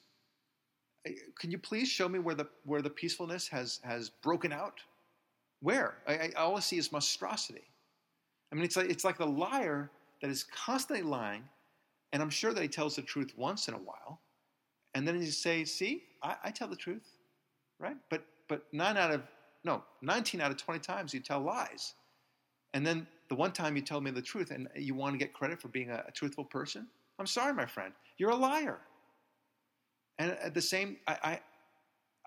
Can 1.39 1.51
you 1.51 1.57
please 1.57 1.87
show 1.87 2.09
me 2.09 2.19
where 2.19 2.35
the 2.35 2.47
where 2.65 2.81
the 2.81 2.89
peacefulness 2.89 3.47
has 3.47 3.79
has 3.83 4.09
broken 4.09 4.51
out? 4.51 4.81
Where 5.61 5.95
I, 6.07 6.31
I 6.35 6.41
always 6.41 6.65
see 6.65 6.77
is 6.77 6.91
monstrosity. 6.91 7.63
I 8.51 8.55
mean, 8.55 8.65
it's 8.65 8.75
like 8.75 8.89
it's 8.89 9.03
like 9.03 9.17
the 9.17 9.25
liar 9.25 9.89
that 10.21 10.29
is 10.29 10.43
constantly 10.43 11.03
lying, 11.03 11.43
and 12.11 12.21
I'm 12.21 12.29
sure 12.29 12.53
that 12.53 12.61
he 12.61 12.67
tells 12.67 12.95
the 12.95 13.01
truth 13.01 13.33
once 13.37 13.67
in 13.67 13.73
a 13.73 13.77
while, 13.77 14.21
and 14.93 15.07
then 15.07 15.19
he 15.19 15.27
say, 15.27 15.65
"See, 15.65 16.03
I, 16.23 16.35
I 16.45 16.51
tell 16.51 16.67
the 16.67 16.75
truth, 16.75 17.17
right?" 17.79 17.97
But 18.09 18.25
but 18.47 18.63
nine 18.71 18.97
out 18.97 19.11
of 19.11 19.21
no, 19.63 19.83
19 20.01 20.39
out 20.39 20.51
of 20.51 20.57
20 20.57 20.79
times 20.79 21.13
you 21.13 21.19
tell 21.19 21.41
lies. 21.41 21.93
And 22.73 22.85
then 22.85 23.07
the 23.29 23.35
one 23.35 23.51
time 23.51 23.75
you 23.75 23.81
tell 23.81 23.99
me 23.99 24.11
the 24.11 24.21
truth 24.21 24.51
and 24.51 24.69
you 24.75 24.95
want 24.95 25.13
to 25.13 25.17
get 25.17 25.33
credit 25.33 25.61
for 25.61 25.67
being 25.67 25.89
a, 25.89 26.03
a 26.07 26.11
truthful 26.11 26.45
person, 26.45 26.87
I'm 27.19 27.27
sorry, 27.27 27.53
my 27.53 27.65
friend. 27.65 27.93
You're 28.17 28.29
a 28.29 28.35
liar. 28.35 28.79
And 30.19 30.31
at 30.31 30.53
the 30.53 30.61
same, 30.61 30.97
I, 31.07 31.17
I, 31.23 31.39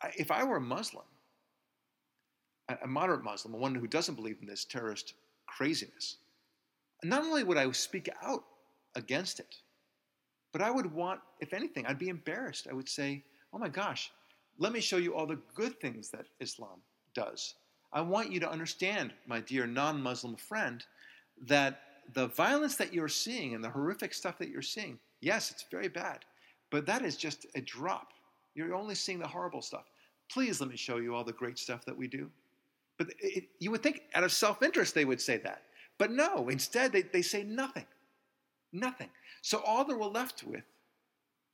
I, 0.02 0.12
if 0.16 0.30
I 0.30 0.44
were 0.44 0.56
a 0.56 0.60
Muslim, 0.60 1.04
a, 2.68 2.78
a 2.84 2.86
moderate 2.86 3.24
Muslim, 3.24 3.58
one 3.58 3.74
who 3.74 3.86
doesn't 3.86 4.14
believe 4.14 4.36
in 4.40 4.46
this 4.46 4.64
terrorist 4.64 5.14
craziness, 5.46 6.16
not 7.02 7.22
only 7.22 7.44
would 7.44 7.56
I 7.56 7.70
speak 7.72 8.08
out 8.22 8.44
against 8.94 9.40
it, 9.40 9.54
but 10.52 10.62
I 10.62 10.70
would 10.70 10.92
want, 10.92 11.20
if 11.40 11.52
anything, 11.52 11.86
I'd 11.86 11.98
be 11.98 12.08
embarrassed. 12.08 12.66
I 12.68 12.74
would 12.74 12.88
say, 12.88 13.22
oh 13.52 13.58
my 13.58 13.68
gosh, 13.68 14.10
let 14.58 14.72
me 14.72 14.80
show 14.80 14.96
you 14.96 15.14
all 15.14 15.26
the 15.26 15.40
good 15.54 15.80
things 15.80 16.10
that 16.10 16.26
Islam 16.40 16.80
does. 17.14 17.54
I 17.92 18.00
want 18.00 18.30
you 18.30 18.40
to 18.40 18.50
understand, 18.50 19.12
my 19.26 19.40
dear 19.40 19.66
non 19.66 20.02
Muslim 20.02 20.36
friend, 20.36 20.84
that 21.46 21.80
the 22.14 22.28
violence 22.28 22.76
that 22.76 22.92
you're 22.92 23.08
seeing 23.08 23.54
and 23.54 23.64
the 23.64 23.70
horrific 23.70 24.12
stuff 24.12 24.38
that 24.38 24.50
you're 24.50 24.62
seeing, 24.62 24.98
yes, 25.20 25.50
it's 25.50 25.64
very 25.70 25.88
bad, 25.88 26.18
but 26.70 26.86
that 26.86 27.02
is 27.02 27.16
just 27.16 27.46
a 27.54 27.60
drop. 27.60 28.08
You're 28.54 28.74
only 28.74 28.94
seeing 28.94 29.18
the 29.18 29.26
horrible 29.26 29.62
stuff. 29.62 29.84
Please 30.30 30.60
let 30.60 30.70
me 30.70 30.76
show 30.76 30.98
you 30.98 31.14
all 31.14 31.24
the 31.24 31.32
great 31.32 31.58
stuff 31.58 31.84
that 31.84 31.96
we 31.96 32.06
do. 32.06 32.30
But 32.98 33.08
it, 33.18 33.44
you 33.58 33.70
would 33.70 33.82
think 33.82 34.02
out 34.14 34.24
of 34.24 34.32
self 34.32 34.62
interest 34.62 34.94
they 34.94 35.04
would 35.04 35.20
say 35.20 35.38
that. 35.38 35.62
But 36.00 36.12
no, 36.12 36.48
instead 36.48 36.92
they, 36.92 37.02
they 37.02 37.20
say 37.20 37.42
nothing. 37.42 37.84
Nothing. 38.72 39.10
So 39.42 39.62
all 39.66 39.84
that 39.84 39.98
we're 39.98 40.06
left 40.06 40.42
with 40.42 40.64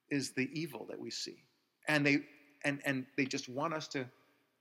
is 0.09 0.31
the 0.31 0.49
evil 0.53 0.87
that 0.89 1.01
we 1.01 1.11
see. 1.11 1.43
And 1.89 2.07
they 2.07 2.21
and 2.65 2.81
and 2.85 3.07
they 3.17 3.25
just 3.25 3.49
want 3.49 3.75
us 3.75 3.89
to 3.89 4.07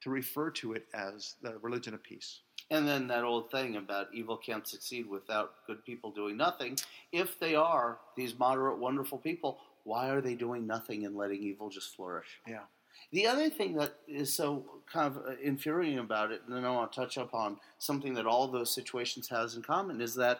to 0.02 0.10
refer 0.10 0.50
to 0.50 0.74
it 0.74 0.88
as 0.96 1.36
the 1.44 1.60
religion 1.60 1.94
of 1.94 2.02
peace. 2.02 2.40
And 2.72 2.88
then 2.88 3.06
that 3.10 3.24
old 3.24 3.52
thing 3.52 3.76
about 3.76 4.08
evil 4.12 4.38
can't 4.38 4.68
succeed 4.68 5.08
without 5.08 5.52
good 5.68 5.86
people 5.86 6.10
doing 6.10 6.36
nothing. 6.36 6.80
If 7.12 7.40
they 7.40 7.54
are 7.54 8.00
these 8.18 8.40
moderate, 8.40 8.80
wonderful 8.80 9.20
people, 9.20 9.60
why 9.84 10.10
are 10.10 10.20
they 10.20 10.34
doing 10.34 10.66
nothing 10.66 11.06
and 11.06 11.16
letting 11.16 11.44
evil 11.44 11.70
just 11.70 11.96
flourish? 11.96 12.40
Yeah. 12.48 12.64
The 13.12 13.28
other 13.28 13.50
thing 13.50 13.76
that 13.76 13.96
is 14.08 14.34
so 14.34 14.66
kind 14.92 15.16
of 15.16 15.24
uh, 15.26 15.36
infuriating 15.42 16.00
about 16.00 16.32
it, 16.32 16.42
and 16.46 16.56
then 16.56 16.66
I 16.66 16.72
want 16.72 16.92
to 16.92 17.00
touch 17.00 17.18
upon 17.18 17.58
something 17.78 18.14
that 18.16 18.26
all 18.26 18.48
those 18.48 18.74
situations 18.74 19.28
has 19.30 19.56
in 19.56 19.62
common, 19.62 20.02
is 20.02 20.16
that 20.16 20.40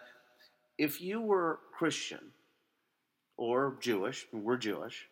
if 0.78 1.02
you 1.02 1.22
were 1.22 1.60
Christian 1.72 2.32
or 3.38 3.78
Jewish, 3.80 4.28
we're 4.32 4.58
Jewish, 4.58 5.08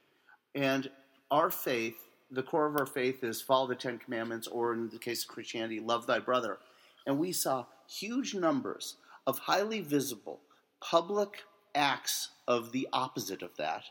and 0.55 0.89
our 1.31 1.49
faith 1.49 2.09
the 2.33 2.43
core 2.43 2.65
of 2.65 2.77
our 2.77 2.85
faith 2.85 3.23
is 3.23 3.41
follow 3.41 3.67
the 3.67 3.75
Ten 3.75 3.99
Commandments, 3.99 4.47
or 4.47 4.73
in 4.73 4.89
the 4.89 4.97
case 4.97 5.23
of 5.23 5.29
Christianity, 5.29 5.79
love 5.79 6.07
thy 6.07 6.19
brother. 6.19 6.57
And 7.05 7.19
we 7.19 7.31
saw 7.31 7.65
huge 7.87 8.33
numbers 8.33 8.95
of 9.27 9.37
highly 9.37 9.81
visible 9.81 10.39
public 10.81 11.43
acts 11.75 12.29
of 12.47 12.71
the 12.71 12.87
opposite 12.91 13.43
of 13.43 13.55
that. 13.57 13.83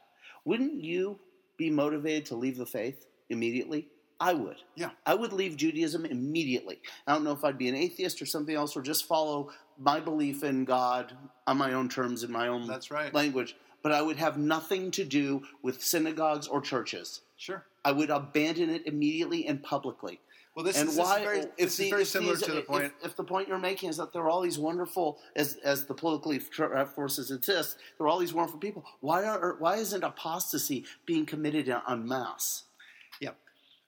Wouldn't 0.45 0.83
you 0.83 1.21
be 1.57 1.71
motivated 1.71 2.27
to 2.27 2.37
leave 2.37 2.57
the 2.57 2.67
faith 2.67 3.07
immediately? 3.31 3.89
I 4.23 4.35
would. 4.35 4.59
Yeah. 4.77 4.91
I 5.05 5.15
would 5.15 5.33
leave 5.33 5.57
Judaism 5.57 6.07
immediately. 6.07 6.81
I 7.09 7.13
don't 7.13 7.25
know 7.25 7.33
if 7.33 7.45
I'd 7.45 7.59
be 7.59 7.69
an 7.69 7.75
atheist 7.75 8.23
or 8.23 8.27
something 8.27 8.55
else, 8.55 8.77
or 8.77 8.83
just 8.83 9.07
follow 9.07 9.51
my 9.79 9.99
belief 9.99 10.45
in 10.45 10.65
God 10.65 11.13
on 11.49 11.59
my 11.59 11.73
own 11.73 11.89
terms 11.89 12.23
in 12.23 12.31
my 12.31 12.47
own 12.47 12.69
That's 12.69 12.93
right. 12.93 13.13
language. 13.13 13.57
But 13.83 13.91
I 13.91 14.01
would 14.01 14.19
have 14.19 14.39
nothing 14.39 14.93
to 14.93 15.05
do 15.05 15.43
with 15.63 15.83
synagogues 15.83 16.47
or 16.47 16.61
churches. 16.61 17.23
Sure. 17.37 17.65
I 17.85 17.91
would 17.91 18.11
abandon 18.11 18.71
it 18.71 18.87
immediately 18.87 19.49
and 19.49 19.61
publicly. 19.61 20.21
Well, 20.55 20.65
this 20.65 20.79
and 20.79 20.89
is, 20.89 20.97
why? 20.97 21.19
this 21.19 21.19
is 21.19 21.25
very, 21.25 21.39
if 21.41 21.57
this 21.57 21.77
the, 21.77 21.85
is 21.85 21.91
very 21.91 22.05
similar 22.05 22.35
these, 22.35 22.43
to 22.45 22.53
the 22.53 22.61
point. 22.61 22.93
If, 23.03 23.17
the 23.17 23.25
point 23.25 23.49
you're 23.49 23.59
making 23.59 23.89
is 23.89 23.97
that 23.97 24.13
there 24.13 24.23
are 24.23 24.31
all 24.31 24.43
these 24.43 24.59
wonderful, 24.59 25.19
as 25.35 25.57
as 25.65 25.87
the 25.87 25.95
politically 25.95 26.41
uh, 26.61 26.85
forces 26.85 27.31
exist, 27.31 27.79
there 27.97 28.07
are 28.07 28.09
all 28.09 28.19
these 28.19 28.35
wonderful 28.35 28.61
people. 28.61 28.85
Why 29.01 29.25
are 29.25 29.57
why 29.59 29.77
isn't 29.77 30.05
apostasy 30.05 30.85
being 31.07 31.25
committed 31.25 31.69
en 31.69 32.07
masse? 32.07 32.65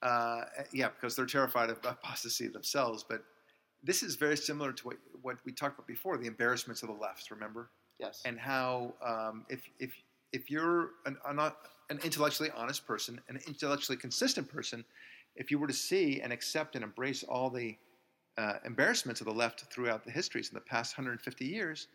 Yeah, 0.03 0.09
uh, 0.09 0.45
yeah, 0.71 0.89
because 0.89 1.15
they're 1.15 1.25
terrified 1.25 1.69
of 1.69 1.79
apostasy 1.83 2.47
themselves. 2.47 3.05
But 3.07 3.23
this 3.83 4.03
is 4.03 4.15
very 4.15 4.37
similar 4.37 4.71
to 4.73 4.87
what 4.87 4.97
what 5.21 5.37
we 5.45 5.51
talked 5.51 5.77
about 5.77 5.87
before: 5.87 6.17
the 6.17 6.27
embarrassments 6.27 6.83
of 6.83 6.89
the 6.89 6.95
left. 6.95 7.29
Remember? 7.31 7.69
Yes. 7.99 8.21
And 8.25 8.39
how 8.39 8.93
um, 9.05 9.45
if 9.49 9.69
if 9.79 9.93
if 10.33 10.51
you're 10.51 10.91
an, 11.05 11.17
an, 11.25 11.39
an 11.39 11.99
intellectually 12.03 12.51
honest 12.55 12.85
person, 12.85 13.21
an 13.29 13.39
intellectually 13.47 13.97
consistent 13.97 14.49
person, 14.49 14.83
if 15.35 15.51
you 15.51 15.59
were 15.59 15.67
to 15.67 15.73
see 15.73 16.21
and 16.21 16.33
accept 16.33 16.75
and 16.75 16.83
embrace 16.83 17.23
all 17.23 17.49
the 17.49 17.77
uh, 18.37 18.55
embarrassments 18.65 19.21
of 19.21 19.25
the 19.25 19.33
left 19.33 19.71
throughout 19.71 20.03
the 20.03 20.11
histories 20.11 20.49
in 20.49 20.55
the 20.55 20.61
past 20.61 20.97
150 20.97 21.45
years, 21.45 21.87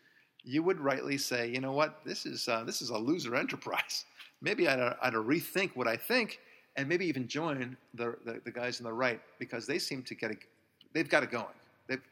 you 0.42 0.62
would 0.62 0.80
rightly 0.80 1.18
say, 1.18 1.48
you 1.50 1.60
know 1.60 1.72
what, 1.72 2.00
this 2.04 2.24
is 2.24 2.48
uh, 2.48 2.64
this 2.64 2.80
is 2.80 2.90
a 2.90 2.98
loser 2.98 3.34
enterprise. 3.36 4.04
Maybe 4.42 4.68
I'd, 4.68 4.80
I'd 5.02 5.12
rethink 5.12 5.76
what 5.76 5.86
I 5.86 5.96
think, 5.96 6.38
and 6.76 6.88
maybe 6.88 7.06
even 7.06 7.26
join 7.26 7.76
the, 7.94 8.16
the, 8.24 8.40
the 8.44 8.50
guys 8.50 8.80
on 8.80 8.85
the 8.85 8.92
right 8.92 9.20
because 9.38 9.66
they 9.66 9.78
seem 9.78 10.02
to 10.04 10.14
get 10.14 10.30
it. 10.30 10.38
They've 10.92 11.09
got 11.09 11.22
it 11.22 11.30
going. 11.30 11.46
They've, 11.88 12.02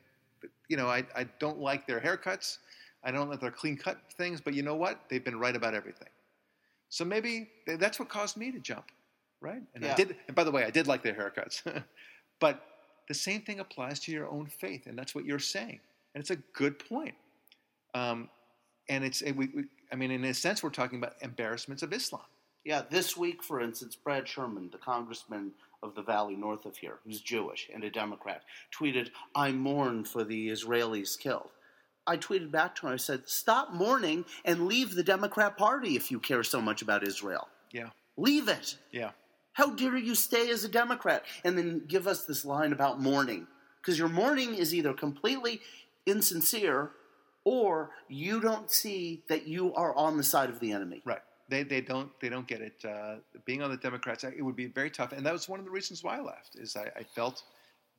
you 0.69 0.77
know, 0.77 0.89
I, 0.89 1.05
I 1.17 1.25
don't 1.39 1.59
like 1.61 1.87
their 1.87 2.01
haircuts. 2.01 2.59
I 3.05 3.11
don't 3.11 3.31
like 3.31 3.41
their 3.41 3.51
clean 3.51 3.77
cut 3.77 3.99
things, 4.17 4.41
but 4.41 4.55
you 4.55 4.63
know 4.63 4.75
what? 4.75 5.01
They've 5.09 5.25
been 5.25 5.39
right 5.39 5.55
about 5.55 5.75
everything. 5.75 6.09
So 6.89 7.05
maybe 7.05 7.49
that's 7.67 7.99
what 7.99 8.09
caused 8.09 8.37
me 8.37 8.51
to 8.51 8.59
jump, 8.59 8.87
right? 9.41 9.63
And 9.75 9.85
yeah. 9.85 9.93
I 9.93 9.95
did. 9.95 10.17
And 10.27 10.35
by 10.35 10.45
the 10.45 10.51
way, 10.51 10.65
I 10.65 10.71
did 10.71 10.87
like 10.87 11.03
their 11.03 11.15
haircuts, 11.15 11.63
but 12.41 12.65
the 13.09 13.15
same 13.15 13.43
thing 13.43 13.61
applies 13.61 14.01
to 14.01 14.13
your 14.13 14.29
own 14.29 14.47
faith, 14.47 14.87
and 14.87 14.99
that's 14.99 15.15
what 15.15 15.25
you're 15.25 15.39
saying, 15.39 15.81
and 16.15 16.21
it's 16.21 16.31
a 16.31 16.37
good 16.55 16.79
point. 16.79 17.15
Um, 17.95 18.29
and 18.89 19.05
it's 19.05 19.23
we, 19.23 19.33
we, 19.33 19.65
I 19.93 19.97
mean, 19.97 20.11
in 20.11 20.25
a 20.25 20.35
sense, 20.35 20.63
we're 20.63 20.71
talking 20.71 20.99
about 20.99 21.15
embarrassments 21.21 21.83
of 21.83 21.93
Islam. 21.93 22.23
Yeah, 22.65 22.83
this 22.91 23.17
week, 23.17 23.43
for 23.43 23.61
instance, 23.61 23.97
Brad 23.97 24.29
Sherman, 24.29 24.71
the 24.71 24.79
congressman 24.79 25.53
of 25.83 25.95
the 25.95 26.03
valley 26.03 26.37
north 26.37 26.67
of 26.67 26.77
here, 26.77 26.99
who's 27.05 27.21
mm. 27.21 27.25
Jewish 27.25 27.71
and 27.73 27.85
a 27.85 27.91
Democrat, 27.91 28.43
tweeted, 28.77 29.11
"I 29.35 29.53
mourn 29.53 30.05
for 30.05 30.25
the 30.25 30.49
Israelis 30.49 31.19
killed." 31.19 31.51
I 32.07 32.17
tweeted 32.17 32.51
back 32.51 32.75
to 32.77 32.87
him. 32.87 32.95
I 32.95 32.97
said, 32.97 33.29
"Stop 33.29 33.73
mourning 33.73 34.25
and 34.45 34.67
leave 34.67 34.95
the 34.95 35.03
Democrat 35.03 35.57
Party 35.57 35.95
if 35.97 36.11
you 36.11 36.19
care 36.19 36.43
so 36.43 36.61
much 36.61 36.83
about 36.83 37.07
Israel. 37.07 37.49
Yeah, 37.71 37.91
leave 38.17 38.49
it. 38.49 38.77
Yeah. 38.91 39.13
How 39.53 39.71
dare 39.71 39.97
you 39.97 40.15
stay 40.15 40.51
as 40.51 40.63
a 40.63 40.69
Democrat 40.69 41.25
and 41.45 41.59
then 41.59 41.85
give 41.87 42.07
us 42.07 42.25
this 42.25 42.45
line 42.45 42.73
about 42.73 43.01
mourning? 43.01 43.49
Because 43.81 43.99
your 43.99 44.09
mourning 44.09 44.55
is 44.55 44.75
either 44.75 44.93
completely 44.93 45.61
insincere 46.07 46.93
or 47.45 47.91
you 48.09 48.41
don't 48.41 48.71
see 48.71 49.23
that 49.29 49.49
you 49.49 49.75
are 49.75 49.95
on 49.95 50.17
the 50.17 50.23
side 50.23 50.49
of 50.49 50.61
the 50.61 50.73
enemy. 50.73 51.03
Right. 51.05 51.23
They, 51.49 51.63
they 51.63 51.81
don't 51.81 52.11
they 52.21 52.29
don't 52.29 52.47
get 52.47 52.61
it. 52.61 52.85
Uh, 52.85 53.17
being 53.47 53.63
on 53.63 53.71
the 53.71 53.77
Democrats, 53.77 54.25
it 54.25 54.43
would 54.43 54.57
be 54.57 54.67
very 54.67 54.91
tough, 54.91 55.13
and 55.13 55.25
that 55.25 55.33
was 55.33 55.49
one 55.49 55.59
of 55.59 55.65
the 55.65 55.71
reasons 55.71 56.05
why 56.05 56.19
I 56.19 56.21
left. 56.21 56.57
Is 56.57 56.77
I, 56.77 56.91
I 56.97 57.03
felt 57.03 57.43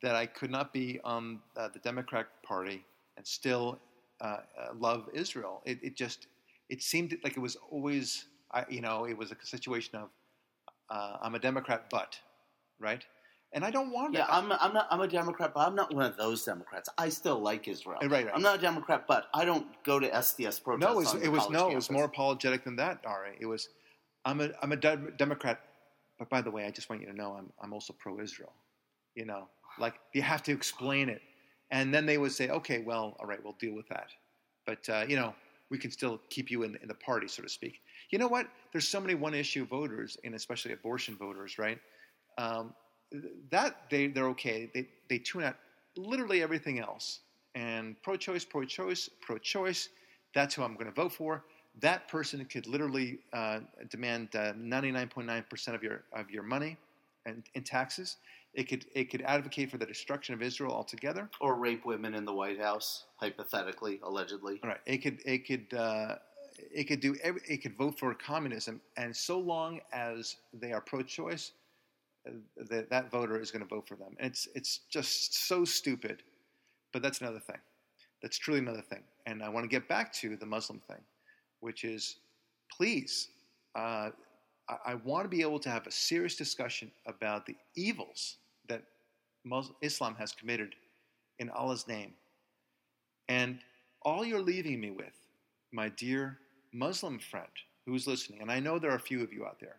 that 0.02 0.16
I 0.16 0.26
could 0.26 0.52
not 0.52 0.72
be 0.72 1.00
on 1.04 1.40
uh, 1.58 1.70
the 1.74 1.80
Democrat 1.80 2.28
Party 2.44 2.86
and 3.18 3.26
still 3.26 3.80
uh, 4.22 4.38
uh, 4.58 4.74
love 4.78 5.10
Israel. 5.14 5.62
It, 5.66 5.80
it, 5.82 5.96
just 5.96 6.28
it 6.70 6.82
seemed 6.82 7.18
like 7.24 7.36
it 7.38 7.40
was 7.40 7.58
always 7.72 8.26
I, 8.52 8.66
you 8.70 8.82
know 8.82 9.06
it 9.06 9.18
was 9.18 9.32
a 9.32 9.36
situation 9.42 9.96
of 9.98 10.10
uh, 10.90 11.18
I'm 11.22 11.36
a 11.36 11.40
Democrat, 11.40 11.86
but 11.90 12.18
right. 12.80 13.04
And 13.54 13.66
I 13.66 13.72
don't 13.72 13.92
want 13.92 14.14
that. 14.14 14.28
Yeah, 14.30 14.38
it. 14.38 14.44
I'm, 14.44 14.52
I'm 14.52 14.74
not. 14.74 14.88
I'm 14.92 15.02
a 15.02 15.08
Democrat, 15.08 15.54
but 15.54 15.68
I'm 15.68 15.76
not 15.76 15.94
one 15.94 16.06
of 16.06 16.18
those 16.18 16.44
Democrats. 16.46 16.90
I 16.98 17.10
still 17.10 17.40
like 17.40 17.68
Israel. 17.68 17.98
Right, 18.02 18.26
right. 18.26 18.30
I'm 18.34 18.42
not 18.42 18.60
a 18.60 18.62
Democrat, 18.62 19.06
but 19.08 19.28
I 19.34 19.46
don't 19.46 19.66
go 19.84 20.00
to 20.00 20.08
SDS 20.08 20.64
protests. 20.64 20.82
no, 20.82 20.92
it 20.92 20.96
was, 20.96 21.16
it 21.16 21.30
was 21.30 21.50
no, 21.50 21.72
it 21.72 21.76
was 21.76 21.90
more 21.90 22.06
apologetic 22.06 22.64
than 22.64 22.76
that, 22.76 23.02
Ari. 23.06 23.38
It 23.40 23.48
was, 23.48 23.70
I'm 24.26 24.42
a 24.42 24.50
I'm 24.62 24.72
a 24.72 24.76
de- 24.76 25.12
Democrat, 25.18 25.62
but 26.20 26.30
by 26.30 26.42
the 26.42 26.52
way, 26.52 26.66
I 26.66 26.72
just 26.72 26.90
want 26.90 27.02
you 27.02 27.08
to 27.08 27.16
know 27.16 27.34
I'm 27.34 27.52
I'm 27.62 27.74
also 27.74 27.94
pro-Israel. 27.98 28.54
You 29.16 29.26
know, 29.26 29.48
like 29.80 29.96
you 30.14 30.22
have 30.22 30.44
to 30.44 30.52
explain 30.52 31.10
it, 31.10 31.22
and 31.72 31.94
then 31.94 32.06
they 32.06 32.18
would 32.20 32.32
say, 32.32 32.50
okay, 32.50 32.82
well, 32.82 33.18
all 33.20 33.26
right, 33.26 33.44
we'll 33.44 33.58
deal 33.60 33.74
with 33.74 33.88
that, 33.90 34.10
but 34.68 34.88
uh, 34.90 35.06
you 35.08 35.16
know, 35.16 35.34
we 35.72 35.80
can 35.80 35.90
still 35.90 36.22
keep 36.30 36.52
you 36.52 36.64
in 36.64 36.78
in 36.84 36.88
the 36.88 36.94
party, 36.94 37.28
so 37.28 37.42
to 37.42 37.50
speak. 37.50 37.82
You 38.12 38.20
know 38.20 38.28
what? 38.28 38.48
There's 38.72 38.88
so 38.88 39.00
many 39.00 39.16
one-issue 39.16 39.66
voters, 39.66 40.18
and 40.24 40.36
especially 40.36 40.74
abortion 40.74 41.16
voters, 41.16 41.58
right? 41.58 41.80
Um, 42.38 42.74
that 43.52 43.90
they 43.90 44.08
they're 44.08 44.28
okay. 44.30 44.70
They 44.74 44.88
they 45.10 45.18
tune 45.20 45.44
out 45.44 45.56
literally 45.96 46.42
everything 46.42 46.80
else. 46.80 47.20
And 47.56 48.02
pro-choice, 48.04 48.46
pro-choice, 48.46 49.10
pro-choice. 49.22 49.90
That's 50.36 50.54
who 50.54 50.64
I'm 50.64 50.76
going 50.76 50.86
to 50.86 50.92
vote 50.92 51.12
for. 51.12 51.44
That 51.82 52.08
person 52.08 52.46
could 52.46 52.68
literally 52.68 53.20
uh, 53.34 53.62
demand 53.90 54.30
uh, 54.36 54.54
99.9% 54.54 55.76
of 55.76 55.84
your 55.84 56.04
of 56.14 56.30
your 56.30 56.44
money 56.44 56.78
and 57.26 57.44
in 57.56 57.64
taxes. 57.64 58.18
It 58.54 58.64
could 58.64 58.86
it 58.94 59.10
could 59.12 59.22
advocate 59.22 59.72
for 59.72 59.78
the 59.78 59.86
destruction 59.86 60.34
of 60.34 60.42
Israel 60.42 60.72
altogether. 60.72 61.30
or 61.42 61.56
rape 61.56 61.86
women 61.86 62.16
in 62.16 62.26
the 62.26 62.34
White 62.34 62.60
House, 62.60 63.06
hypothetically, 63.18 64.00
allegedly. 64.04 64.60
All 64.64 64.70
right. 64.70 64.80
It 64.86 65.00
could 65.00 65.20
it 65.26 65.46
could 65.46 65.74
uh, 65.78 66.16
it 66.72 66.86
could 66.86 67.00
do 67.00 67.16
every, 67.24 67.42
it 67.48 67.62
could 67.62 67.76
vote 67.78 67.98
for 67.98 68.14
communism, 68.14 68.82
and 68.98 69.16
so 69.16 69.40
long 69.40 69.80
as 69.94 70.38
they 70.54 70.72
are 70.74 70.82
pro-choice, 70.82 71.52
that 72.58 72.90
that 72.90 73.12
voter 73.12 73.40
is 73.40 73.52
going 73.52 73.62
to 73.62 73.68
vote 73.68 73.88
for 73.88 73.96
them. 73.96 74.16
And 74.20 74.28
it's 74.28 74.48
it's 74.56 74.82
just 74.90 75.48
so 75.48 75.66
stupid. 75.66 76.24
But 76.92 77.02
that's 77.02 77.22
another 77.22 77.40
thing. 77.40 77.60
That's 78.22 78.38
truly 78.38 78.60
another 78.60 78.82
thing. 78.82 79.04
And 79.26 79.44
I 79.44 79.50
want 79.50 79.64
to 79.64 79.68
get 79.68 79.88
back 79.88 80.12
to 80.14 80.36
the 80.36 80.46
Muslim 80.46 80.80
thing, 80.88 81.02
which 81.60 81.84
is, 81.84 82.18
please, 82.76 83.30
uh, 83.76 84.10
I, 84.68 84.78
I 84.86 84.96
want 84.96 85.24
to 85.26 85.30
be 85.30 85.42
able 85.42 85.60
to 85.60 85.70
have 85.70 85.88
a 85.88 85.92
serious 85.92 86.36
discussion 86.36 86.92
about 87.06 87.46
the 87.46 87.56
evils 87.76 88.38
that 88.68 88.84
Mus- 89.46 89.72
Islam 89.82 90.16
has 90.16 90.32
committed 90.32 90.76
in 91.38 91.50
Allah's 91.50 91.88
name. 91.88 92.14
And 93.28 93.60
all 94.02 94.26
you're 94.26 94.42
leaving 94.42 94.80
me 94.80 94.92
with, 94.92 95.14
my 95.72 95.90
dear 95.90 96.40
Muslim 96.74 97.20
friend 97.20 97.48
who's 97.86 98.08
listening, 98.08 98.42
and 98.42 98.52
I 98.52 98.60
know 98.60 98.80
there 98.80 98.92
are 98.92 98.96
a 98.96 99.00
few 99.00 99.24
of 99.24 99.32
you 99.32 99.46
out 99.46 99.60
there, 99.60 99.78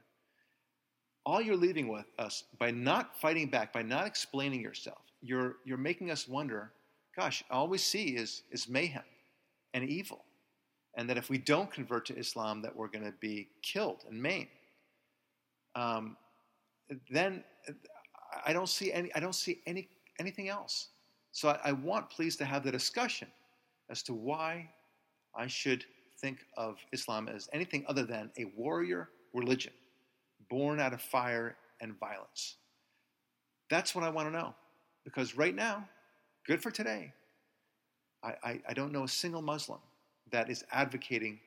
all 1.27 1.41
you're 1.41 1.57
leaving 1.57 1.89
with 1.89 2.07
us 2.19 2.45
by 2.59 2.71
not 2.71 3.17
fighting 3.17 3.49
back, 3.49 3.73
by 3.73 3.83
not 3.83 4.07
explaining 4.07 4.61
yourself, 4.61 5.03
you're, 5.23 5.57
you're 5.65 5.79
making 5.79 6.11
us 6.11 6.27
wonder 6.27 6.73
gosh, 7.17 7.45
all 7.51 7.69
we 7.69 7.79
see 7.79 8.17
is, 8.17 8.43
is 8.51 8.69
mayhem 8.69 9.03
and 9.75 9.89
evil. 9.89 10.25
And 10.97 11.09
that 11.09 11.17
if 11.17 11.31
we 11.31 11.39
don't 11.39 11.71
convert 11.71 12.07
to 12.07 12.17
Islam, 12.17 12.63
that 12.63 12.75
we're 12.75 12.89
going 12.89 13.05
to 13.05 13.15
be 13.21 13.49
killed 13.63 14.05
and 14.09 14.21
maimed. 14.21 14.49
Um, 15.75 16.17
then 17.11 17.45
I 18.45 18.53
don't 18.53 18.69
see 18.69 18.93
any. 18.93 19.15
I 19.15 19.21
don't 19.21 19.35
see 19.35 19.61
any 19.67 19.89
anything 20.19 20.49
else. 20.49 20.89
So 21.31 21.51
I, 21.51 21.59
I 21.67 21.73
want, 21.73 22.11
please, 22.11 22.37
to 22.37 22.45
have 22.45 22.65
the 22.65 22.73
discussion 22.73 23.29
as 23.89 24.03
to 24.05 24.15
why 24.15 24.69
I 25.35 25.47
should 25.47 25.85
think 26.21 26.39
of 26.57 26.79
Islam 26.93 27.29
as 27.29 27.49
anything 27.53 27.85
other 27.87 28.03
than 28.03 28.31
a 28.37 28.47
warrior 28.57 29.11
religion, 29.33 29.73
born 30.51 30.81
out 30.81 30.93
of 30.93 31.01
fire 31.01 31.57
and 31.81 31.99
violence. 31.99 32.57
That's 33.71 33.95
what 33.95 34.05
I 34.05 34.11
want 34.11 34.29
to 34.29 34.33
know, 34.33 34.55
because 35.05 35.37
right 35.37 35.55
now, 35.55 35.89
good 36.47 36.61
for 36.61 36.71
today. 36.71 37.15
I, 38.23 38.35
I, 38.43 38.61
I 38.69 38.75
don't 38.75 38.93
know 38.93 39.05
a 39.05 39.09
single 39.09 39.41
Muslim 39.41 39.79
that 40.31 40.51
is 40.51 40.65
advocating 40.73 41.39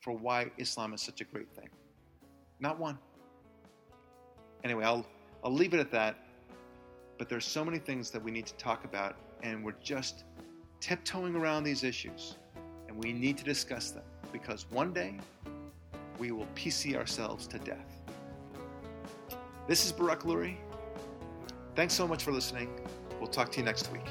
for 0.00 0.12
why 0.12 0.50
Islam 0.58 0.92
is 0.92 1.00
such 1.00 1.20
a 1.22 1.24
great 1.24 1.50
thing. 1.56 1.68
Not 2.60 2.78
one. 2.78 2.98
Anyway, 4.62 4.84
I'll, 4.84 5.06
I'll 5.42 5.52
leave 5.52 5.74
it 5.74 5.80
at 5.80 5.90
that. 5.90 6.16
But 7.18 7.28
there's 7.28 7.44
so 7.44 7.64
many 7.64 7.78
things 7.78 8.10
that 8.10 8.22
we 8.22 8.30
need 8.30 8.46
to 8.46 8.54
talk 8.54 8.84
about, 8.84 9.16
and 9.42 9.64
we're 9.64 9.76
just 9.82 10.24
tiptoeing 10.80 11.34
around 11.34 11.64
these 11.64 11.84
issues. 11.84 12.36
And 12.88 13.02
we 13.02 13.12
need 13.12 13.38
to 13.38 13.44
discuss 13.44 13.90
them 13.90 14.04
because 14.32 14.66
one 14.70 14.92
day 14.92 15.14
we 16.18 16.30
will 16.30 16.46
PC 16.54 16.96
ourselves 16.96 17.46
to 17.48 17.58
death. 17.58 18.02
This 19.66 19.84
is 19.86 19.92
Barak 19.92 20.22
Lurie. 20.22 20.56
Thanks 21.74 21.94
so 21.94 22.06
much 22.06 22.22
for 22.22 22.32
listening. 22.32 22.68
We'll 23.18 23.28
talk 23.28 23.50
to 23.52 23.58
you 23.58 23.64
next 23.64 23.90
week. 23.92 24.06